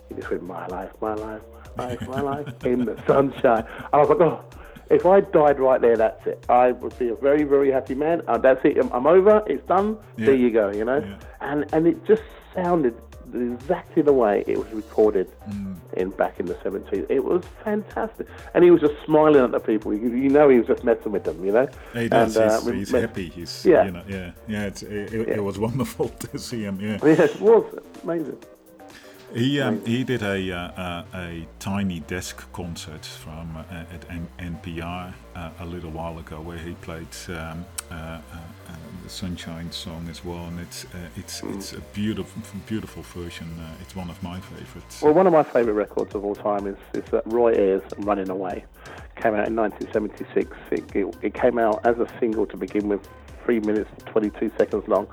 He 0.10 0.16
just 0.16 0.30
went, 0.30 0.44
my 0.44 0.68
life, 0.68 0.92
my 1.02 1.14
life, 1.14 1.42
my 1.76 1.88
life, 1.88 2.08
my 2.08 2.22
life 2.22 2.66
in 2.66 2.86
the 2.86 3.02
sunshine. 3.08 3.66
And 3.68 3.88
I 3.94 3.98
was 3.98 4.10
like, 4.10 4.22
oh, 4.22 4.44
if 4.90 5.06
I 5.06 5.22
died 5.22 5.60
right 5.60 5.82
there, 5.82 5.98
that's 5.98 6.26
it. 6.28 6.46
I 6.50 6.72
would 6.72 6.98
be 7.00 7.10
a 7.10 7.16
very, 7.16 7.44
very 7.44 7.72
happy 7.72 7.96
man. 7.96 8.22
Uh, 8.28 8.38
that's 8.38 8.64
it. 8.66 8.78
I'm, 8.78 8.92
I'm 8.92 9.08
over. 9.08 9.44
It's 9.48 9.66
done. 9.68 9.98
Yeah. 10.18 10.28
There 10.28 10.36
you 10.36 10.52
go. 10.52 10.72
You 10.72 10.86
know. 10.86 11.18
And 11.42 11.66
and 11.74 11.88
it 11.88 12.06
just 12.06 12.22
sounded 12.54 12.96
exactly 13.34 14.02
the 14.02 14.14
way 14.14 14.44
it 14.48 14.58
was 14.58 14.68
recorded 14.72 15.28
Mm. 15.50 15.76
in 15.98 16.10
back 16.12 16.40
in 16.40 16.46
the 16.46 16.54
70s. 16.56 17.06
It 17.10 17.24
was 17.24 17.44
fantastic. 17.64 18.28
And 18.54 18.64
he 18.64 18.72
was 18.72 18.82
just 18.82 18.94
smiling 19.06 19.44
at 19.44 19.52
the 19.52 19.60
people. 19.60 19.94
You, 19.94 20.10
you 20.10 20.30
know, 20.30 20.50
he 20.50 20.58
was 20.60 20.68
just 20.68 20.84
messing 20.84 21.12
with 21.12 21.24
them. 21.24 21.44
You 21.44 21.52
know. 21.52 21.68
He 21.94 22.08
does. 22.10 22.38
And, 22.38 22.50
uh, 22.52 22.56
he's 22.60 22.66
we 22.70 22.78
he's 22.78 22.92
met- 22.94 23.02
happy. 23.02 23.30
He's 23.30 23.66
Yeah. 23.66 23.86
you 23.86 23.92
know 23.92 24.04
yeah 24.08 24.32
yeah. 24.48 24.66
It's, 24.66 24.84
it, 24.84 25.14
it, 25.14 25.28
Yeah. 25.28 25.34
it 25.36 25.44
was 25.44 25.58
wonderful 25.68 26.10
to 26.10 26.38
see 26.38 26.62
him. 26.64 26.80
Yeah. 26.80 26.98
Yeah, 27.04 27.24
it 27.24 27.42
was 27.42 27.66
amazing. 28.04 28.38
He 29.34 29.60
um, 29.62 29.84
he 29.84 30.04
did 30.04 30.22
a 30.22 30.52
uh, 30.52 30.58
uh, 30.58 31.04
a 31.16 31.48
tiny 31.58 32.02
desk 32.02 32.52
concert 32.54 33.04
from 33.04 33.58
uh, 33.58 33.64
at 33.96 34.06
N- 34.12 34.28
NPR 34.40 35.12
uh, 35.36 35.50
a 35.60 35.66
little 35.66 35.90
while 35.90 36.20
ago 36.20 36.40
where 36.40 36.60
he 36.60 36.74
played 36.82 37.08
um, 37.30 37.66
Sunshine 39.14 39.72
song 39.72 40.08
as 40.10 40.26
well, 40.26 40.46
and 40.48 40.60
it's 40.60 40.86
uh, 40.86 40.98
it's 41.16 41.44
it's 41.44 41.74
a 41.74 41.80
beautiful 41.94 42.42
beautiful 42.66 43.04
version. 43.04 43.48
Uh, 43.60 43.76
it's 43.80 43.96
one 43.96 44.10
of 44.10 44.22
my 44.24 44.40
favorites. 44.40 45.04
Well, 45.04 45.14
one 45.14 45.28
of 45.28 45.34
my 45.34 45.44
favourite 45.44 45.76
records 45.76 46.16
of 46.16 46.26
all 46.26 46.34
time 46.34 46.66
is, 46.66 46.78
is 46.96 47.04
that 47.12 47.22
Roy 47.28 47.54
Ayers 47.54 47.84
Running 48.00 48.30
Away. 48.30 48.66
Came 49.16 49.36
out 49.36 49.48
in 49.48 49.56
1976. 49.56 50.58
It, 50.72 50.96
it, 50.96 51.16
it 51.22 51.34
came 51.36 51.60
out 51.60 51.86
as 51.86 51.98
a 52.00 52.08
single 52.20 52.48
to 52.48 52.58
begin 52.58 52.90
with, 52.90 53.08
3 53.46 53.60
minutes 53.60 53.90
and 53.98 54.06
22 54.08 54.52
seconds 54.58 54.88
long. 54.88 55.08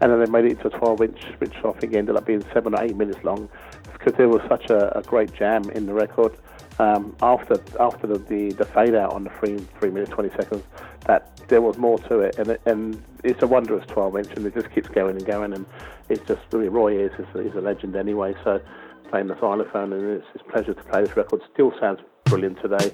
And 0.00 0.12
then 0.12 0.20
they 0.20 0.30
made 0.30 0.44
it 0.44 0.50
into 0.52 0.68
a 0.68 0.78
12 0.78 1.00
inch, 1.00 1.20
which 1.38 1.54
I 1.64 1.72
think 1.72 1.94
ended 1.94 2.16
up 2.16 2.26
being 2.26 2.44
7 2.52 2.74
or 2.74 2.82
8 2.82 2.96
minutes 2.96 3.24
long 3.24 3.48
because 3.92 4.12
there 4.16 4.28
was 4.28 4.42
such 4.48 4.70
a, 4.70 4.96
a 4.96 5.02
great 5.02 5.32
jam 5.32 5.68
in 5.70 5.86
the 5.86 5.94
record. 5.94 6.36
Um, 6.78 7.16
after 7.22 7.60
after 7.80 8.06
the, 8.06 8.18
the, 8.18 8.52
the 8.52 8.64
fade 8.64 8.94
out 8.94 9.12
on 9.12 9.24
the 9.24 9.30
3, 9.40 9.58
3 9.80 9.90
minutes 9.90 10.12
20 10.12 10.30
seconds, 10.30 10.62
that 11.06 11.36
there 11.48 11.60
was 11.60 11.76
more 11.76 11.98
to 12.00 12.20
it. 12.20 12.38
And, 12.38 12.56
and 12.66 13.02
it's 13.24 13.42
a 13.42 13.46
wondrous 13.46 13.84
12 13.86 14.16
inch 14.18 14.28
and 14.36 14.46
it 14.46 14.54
just 14.54 14.70
keeps 14.72 14.88
going 14.88 15.16
and 15.16 15.26
going. 15.26 15.52
And 15.54 15.66
it's 16.08 16.26
just, 16.28 16.40
mean, 16.52 16.70
Roy 16.70 16.98
is, 16.98 17.12
is 17.34 17.54
a 17.54 17.60
legend 17.60 17.96
anyway. 17.96 18.34
So 18.44 18.60
playing 19.10 19.28
the 19.28 19.38
xylophone, 19.40 19.92
and 19.92 20.04
it's, 20.04 20.26
it's 20.34 20.44
a 20.46 20.52
pleasure 20.52 20.74
to 20.74 20.82
play 20.84 21.02
this 21.04 21.16
record. 21.16 21.40
Still 21.52 21.72
sounds 21.80 22.00
brilliant 22.24 22.60
today. 22.60 22.92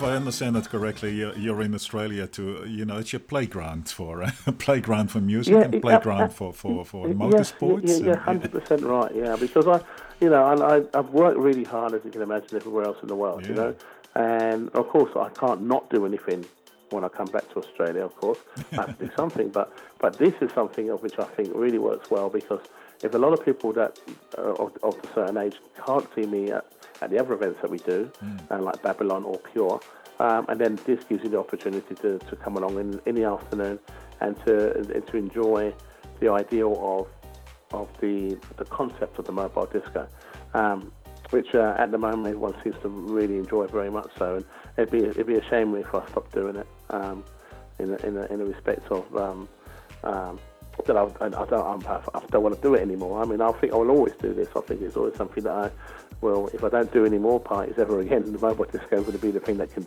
If 0.00 0.06
I 0.06 0.16
understand 0.16 0.56
that 0.56 0.70
correctly, 0.70 1.14
you're, 1.14 1.36
you're 1.36 1.60
in 1.60 1.74
Australia 1.74 2.26
to, 2.28 2.64
you 2.66 2.86
know, 2.86 2.96
it's 2.98 3.12
your 3.12 3.20
playground 3.20 3.88
for 3.90 4.22
uh, 4.22 4.30
playground 4.58 5.10
for 5.10 5.20
music 5.20 5.54
Yeah, 5.54 5.64
and 5.64 5.82
playground 5.82 6.22
uh, 6.22 6.28
for, 6.28 6.54
for, 6.54 6.86
for 6.86 7.06
Yeah, 7.08 7.14
motorsports. 7.14 7.82
Yeah, 7.86 7.96
yeah, 7.96 8.12
and- 8.12 8.20
hundred 8.20 8.52
percent 8.52 8.82
right. 8.82 9.14
Yeah, 9.14 9.36
because 9.36 9.66
I, 9.66 9.80
you 10.22 10.30
know, 10.30 10.42
I, 10.42 10.76
I, 10.78 10.82
I've 10.94 11.10
worked 11.10 11.38
really 11.38 11.64
hard, 11.64 11.92
as 11.92 12.00
you 12.04 12.10
can 12.10 12.22
imagine, 12.22 12.56
everywhere 12.56 12.84
else 12.84 12.96
in 13.02 13.08
the 13.08 13.14
world. 13.14 13.46
You 13.46 13.54
know, 13.54 13.74
and 14.14 14.70
of 14.70 14.88
course, 14.88 15.10
I 15.16 15.28
can't 15.38 15.62
not 15.62 15.90
do 15.90 16.06
anything 16.06 16.46
when 16.90 17.04
I 17.04 17.08
come 17.08 17.26
back 17.26 17.48
to 17.52 17.58
Australia. 17.58 18.02
Of 18.02 18.16
course, 18.16 18.38
I 18.72 18.82
have 18.82 18.98
to 18.98 19.06
do 19.06 19.12
something. 19.16 19.50
But 19.50 19.70
but 19.98 20.16
this 20.18 20.32
is 20.40 20.50
something 20.52 20.88
of 20.88 21.02
which 21.02 21.18
I 21.18 21.24
think 21.24 21.50
really 21.54 21.78
works 21.78 22.10
well 22.10 22.30
because 22.30 22.60
if 23.02 23.12
a 23.14 23.18
lot 23.18 23.34
of 23.34 23.44
people 23.44 23.72
that 23.74 23.98
uh, 24.38 24.54
of, 24.54 24.76
of 24.82 24.96
a 25.04 25.14
certain 25.14 25.36
age 25.36 25.56
can't 25.84 26.06
see 26.14 26.24
me 26.26 26.52
at, 26.52 26.64
at 27.00 27.10
the 27.10 27.18
other 27.18 27.34
events 27.34 27.60
that 27.62 27.70
we 27.70 27.78
do, 27.78 28.10
uh, 28.50 28.58
like 28.58 28.82
Babylon 28.82 29.24
or 29.24 29.38
Pure. 29.38 29.80
Um, 30.18 30.44
and 30.48 30.60
then 30.60 30.78
this 30.84 31.02
gives 31.04 31.24
you 31.24 31.30
the 31.30 31.38
opportunity 31.38 31.94
to, 31.94 32.18
to 32.18 32.36
come 32.36 32.56
along 32.56 32.78
in, 32.78 33.00
in 33.06 33.14
the 33.14 33.24
afternoon 33.24 33.78
and 34.20 34.36
to 34.44 34.76
and 34.76 35.06
to 35.06 35.16
enjoy 35.16 35.72
the 36.20 36.30
ideal 36.30 36.76
of 36.82 37.08
of 37.72 37.88
the 38.00 38.38
the 38.58 38.64
concept 38.66 39.18
of 39.18 39.24
the 39.24 39.32
mobile 39.32 39.66
disco, 39.66 40.06
um, 40.54 40.92
which 41.30 41.54
uh, 41.54 41.74
at 41.78 41.90
the 41.90 41.98
moment 41.98 42.26
everyone 42.26 42.54
seems 42.62 42.76
to 42.82 42.88
really 42.88 43.36
enjoy 43.36 43.66
very 43.66 43.90
much 43.90 44.10
so. 44.18 44.36
And 44.36 44.44
it'd 44.76 44.90
be 44.90 44.98
it'd 44.98 45.26
be 45.26 45.36
a 45.36 45.44
shame 45.48 45.74
if 45.74 45.94
I 45.94 46.06
stopped 46.08 46.32
doing 46.34 46.56
it 46.56 46.66
um, 46.90 47.24
in 47.78 47.94
a, 47.94 47.96
in 48.06 48.16
a, 48.18 48.26
in 48.26 48.40
a 48.42 48.44
respect 48.44 48.90
of 48.90 49.16
um, 49.16 49.48
um, 50.04 50.38
that 50.86 50.96
I, 50.96 51.04
I, 51.20 51.26
I 51.26 51.46
don't 51.46 51.86
I'm, 51.86 52.00
I 52.14 52.20
don't 52.30 52.42
want 52.42 52.54
to 52.54 52.62
do 52.62 52.74
it 52.74 52.80
anymore. 52.80 53.22
I 53.22 53.26
mean, 53.26 53.40
I 53.40 53.52
think 53.52 53.72
I 53.72 53.76
will 53.76 53.90
always 53.90 54.14
do 54.20 54.32
this. 54.32 54.48
I 54.56 54.60
think 54.60 54.82
it's 54.82 54.96
always 54.96 55.16
something 55.16 55.44
that 55.44 55.52
I 55.52 55.70
well, 56.20 56.50
if 56.52 56.62
I 56.62 56.68
don't 56.68 56.92
do 56.92 57.06
any 57.06 57.18
more 57.18 57.40
parties 57.40 57.78
ever 57.78 58.00
again, 58.00 58.30
the 58.32 58.38
mobile 58.38 58.66
disco 58.66 58.96
is 58.96 59.02
going 59.02 59.12
to 59.12 59.18
be 59.18 59.30
the 59.30 59.40
thing 59.40 59.56
that 59.58 59.72
can 59.72 59.86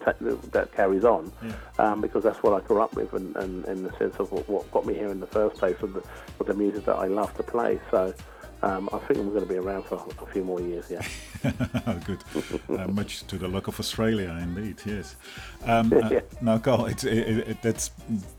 that 0.52 0.72
carries 0.74 1.04
on, 1.04 1.32
um, 1.78 2.02
because 2.02 2.24
that's 2.24 2.41
what 2.41 2.54
I 2.54 2.66
grew 2.66 2.82
up 2.82 2.96
with, 2.96 3.14
and, 3.14 3.36
and 3.36 3.66
in 3.66 3.84
the 3.84 3.96
sense 3.98 4.16
of 4.18 4.32
what, 4.32 4.48
what 4.50 4.72
got 4.72 4.86
me 4.86 4.96
here 4.96 5.10
in 5.10 5.20
the 5.20 5.28
first 5.28 5.58
place, 5.58 5.80
with 5.82 5.94
the, 5.94 6.04
with 6.39 6.48
the 6.48 6.54
music 6.54 6.86
that 6.86 6.96
I 6.96 7.08
love 7.08 7.34
to 7.38 7.44
play. 7.44 7.80
So. 7.91 8.14
Um, 8.64 8.88
I 8.93 8.97
think 8.99 9.20
we're 9.20 9.34
going 9.34 9.45
to 9.45 9.53
be 9.53 9.57
around 9.57 9.84
for 9.84 9.95
a 10.22 10.26
few 10.28 10.41
more 10.45 10.61
years, 10.61 10.89
yeah. 10.89 11.05
Good. 12.05 12.24
Uh, 12.70 12.88
much 13.01 13.28
to 13.28 13.38
the 13.38 13.47
luck 13.47 13.68
of 13.68 13.78
Australia, 13.78 14.30
indeed. 14.41 14.78
Yes. 14.86 15.18
Um, 15.66 15.91
uh, 15.91 16.09
Yeah. 16.14 16.22
Now, 16.41 16.59
Carl, 16.59 16.86
it's, 16.86 17.03
it, 17.03 17.49
it, 17.49 17.61
that's 17.61 17.89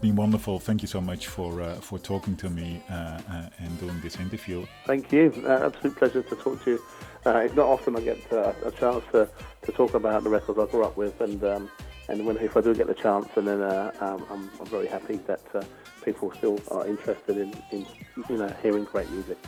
been 0.01 0.17
wonderful. 0.17 0.59
Thank 0.59 0.81
you 0.81 0.89
so 0.89 1.01
much 1.01 1.27
for 1.27 1.61
uh, 1.61 1.75
for 1.75 1.99
talking 1.99 2.37
to 2.37 2.49
me 2.49 2.83
uh, 2.89 2.95
uh, 2.95 3.49
and 3.59 3.81
doing 3.81 4.01
this 4.01 4.19
interview. 4.19 4.65
Thank 4.87 5.13
you. 5.13 5.31
Uh, 5.45 5.67
absolute 5.67 5.97
pleasure 5.97 6.23
to 6.23 6.37
talk 6.37 6.65
to 6.65 6.71
you. 6.71 6.83
Uh, 7.27 7.39
it's 7.45 7.55
not 7.55 7.67
often 7.67 7.97
I 7.97 8.01
get 8.01 8.33
uh, 8.33 8.53
a 8.65 8.71
chance 8.71 9.05
to, 9.13 9.29
to 9.63 9.73
talk 9.73 9.93
about 9.95 10.25
the 10.25 10.31
records 10.31 10.59
I 10.59 10.67
grew 10.67 10.85
up 10.85 10.97
with, 10.97 11.21
and 11.21 11.43
um, 11.45 11.71
and 12.09 12.25
when 12.25 12.39
if 12.39 12.57
I 12.57 12.63
do 12.63 12.75
get 12.75 12.87
the 12.87 12.95
chance, 12.95 13.29
and 13.37 13.47
then 13.47 13.61
uh, 13.61 13.93
um, 14.01 14.25
I'm, 14.31 14.51
I'm 14.61 14.67
very 14.67 14.87
happy 14.87 15.17
that 15.27 15.43
uh, 15.55 15.63
people 16.03 16.33
still 16.33 16.61
are 16.71 16.87
interested 16.87 17.37
in, 17.37 17.53
in 17.73 17.87
you 18.31 18.39
know 18.39 18.49
hearing 18.63 18.85
great 18.85 19.11
music. 19.11 19.39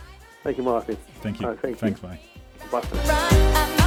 Thank 0.46 0.58
you, 0.58 0.62
Maarten. 0.64 0.96
Thank 1.22 1.40
you. 1.40 1.48
Uh, 1.48 1.56
thank 1.56 1.78
Thanks, 1.78 2.00
you. 2.00 2.08
bye. 2.70 2.80
Bye. 2.80 3.82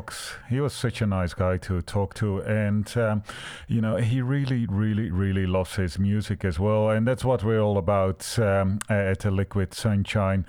Cox, 0.00 0.32
he 0.48 0.62
was 0.62 0.72
such 0.72 1.02
a 1.02 1.06
nice 1.06 1.34
guy 1.34 1.58
to 1.58 1.82
talk 1.82 2.14
to, 2.14 2.38
and 2.38 2.96
um, 2.96 3.22
you 3.68 3.82
know 3.82 3.96
he 3.96 4.22
really, 4.22 4.64
really, 4.64 5.10
really 5.10 5.46
loves 5.46 5.76
his 5.76 5.98
music 5.98 6.42
as 6.42 6.58
well, 6.58 6.88
and 6.88 7.06
that's 7.06 7.22
what 7.22 7.44
we're 7.44 7.60
all 7.60 7.76
about 7.76 8.38
um, 8.38 8.78
at 8.88 9.18
the 9.18 9.30
Liquid 9.30 9.74
Sunshine. 9.74 10.46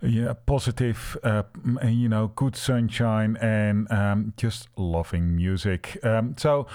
Yeah, 0.00 0.32
positive, 0.46 1.18
uh, 1.22 1.42
you 1.84 2.08
know, 2.08 2.28
good 2.28 2.56
sunshine, 2.56 3.36
and 3.42 3.92
um, 3.92 4.32
just 4.38 4.68
loving 4.76 5.36
music. 5.36 5.98
Um, 6.02 6.34
so. 6.38 6.66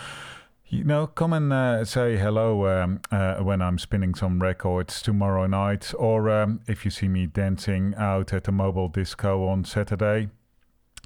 You 0.72 0.84
know, 0.84 1.08
come 1.08 1.34
and 1.34 1.52
uh, 1.52 1.84
say 1.84 2.16
hello 2.16 2.68
um, 2.68 3.02
uh, 3.10 3.38
when 3.38 3.60
I'm 3.60 3.80
spinning 3.80 4.14
some 4.14 4.40
records 4.40 5.02
tomorrow 5.02 5.48
night, 5.48 5.92
or 5.98 6.30
um, 6.30 6.60
if 6.68 6.86
you 6.86 6.92
see 6.92 7.08
me 7.08 7.26
dancing 7.26 7.96
out 7.98 8.34
at 8.34 8.44
the 8.44 8.52
mobile 8.52 8.88
disco 8.88 9.48
on 9.48 9.66
Saturday, 9.66 10.30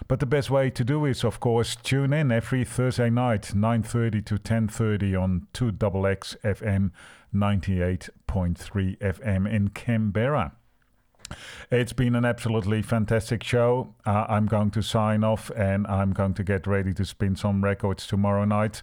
But 0.08 0.20
the 0.20 0.26
best 0.26 0.50
way 0.50 0.70
to 0.70 0.84
do 0.84 1.04
is, 1.04 1.22
of 1.24 1.40
course, 1.40 1.76
tune 1.76 2.14
in 2.14 2.32
every 2.32 2.64
Thursday 2.64 3.10
night, 3.10 3.52
9.30 3.54 4.24
to 4.24 4.36
10.30 4.36 5.22
on 5.22 5.46
2XX 5.52 6.36
FM 6.42 6.90
98.3 7.34 8.98
FM 8.98 9.50
in 9.50 9.68
Canberra. 9.68 10.52
It's 11.70 11.92
been 11.92 12.14
an 12.14 12.24
absolutely 12.24 12.82
fantastic 12.82 13.42
show. 13.42 13.94
Uh, 14.06 14.26
I'm 14.28 14.46
going 14.46 14.70
to 14.72 14.82
sign 14.82 15.24
off 15.24 15.50
and 15.56 15.86
I'm 15.86 16.12
going 16.12 16.34
to 16.34 16.44
get 16.44 16.66
ready 16.66 16.92
to 16.94 17.04
spin 17.04 17.36
some 17.36 17.64
records 17.64 18.06
tomorrow 18.06 18.44
night. 18.44 18.82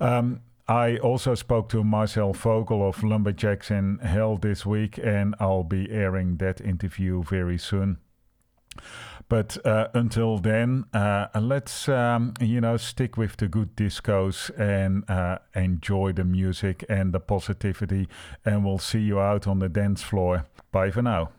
Um, 0.00 0.40
I 0.68 0.98
also 0.98 1.34
spoke 1.34 1.70
to 1.70 1.82
Marcel 1.82 2.34
Vogel 2.34 2.86
of 2.86 3.02
Lumberjacks 3.02 3.70
in 3.70 3.98
Hell 4.00 4.36
this 4.36 4.66
week, 4.66 4.98
and 5.02 5.34
I'll 5.40 5.64
be 5.64 5.90
airing 5.90 6.36
that 6.36 6.60
interview 6.60 7.22
very 7.22 7.56
soon. 7.56 7.96
But 9.28 9.64
uh, 9.66 9.88
until 9.92 10.38
then, 10.38 10.84
uh, 10.94 11.26
let's 11.38 11.88
um, 11.88 12.34
you 12.40 12.60
know 12.60 12.76
stick 12.78 13.16
with 13.16 13.36
the 13.36 13.48
good 13.48 13.76
discos 13.76 14.50
and 14.58 15.08
uh, 15.10 15.38
enjoy 15.54 16.12
the 16.12 16.24
music 16.24 16.84
and 16.88 17.12
the 17.12 17.20
positivity, 17.20 18.08
and 18.44 18.64
we'll 18.64 18.78
see 18.78 19.00
you 19.00 19.20
out 19.20 19.46
on 19.46 19.58
the 19.58 19.68
dance 19.68 20.02
floor. 20.02 20.46
Bye 20.72 20.90
for 20.90 21.02
now. 21.02 21.30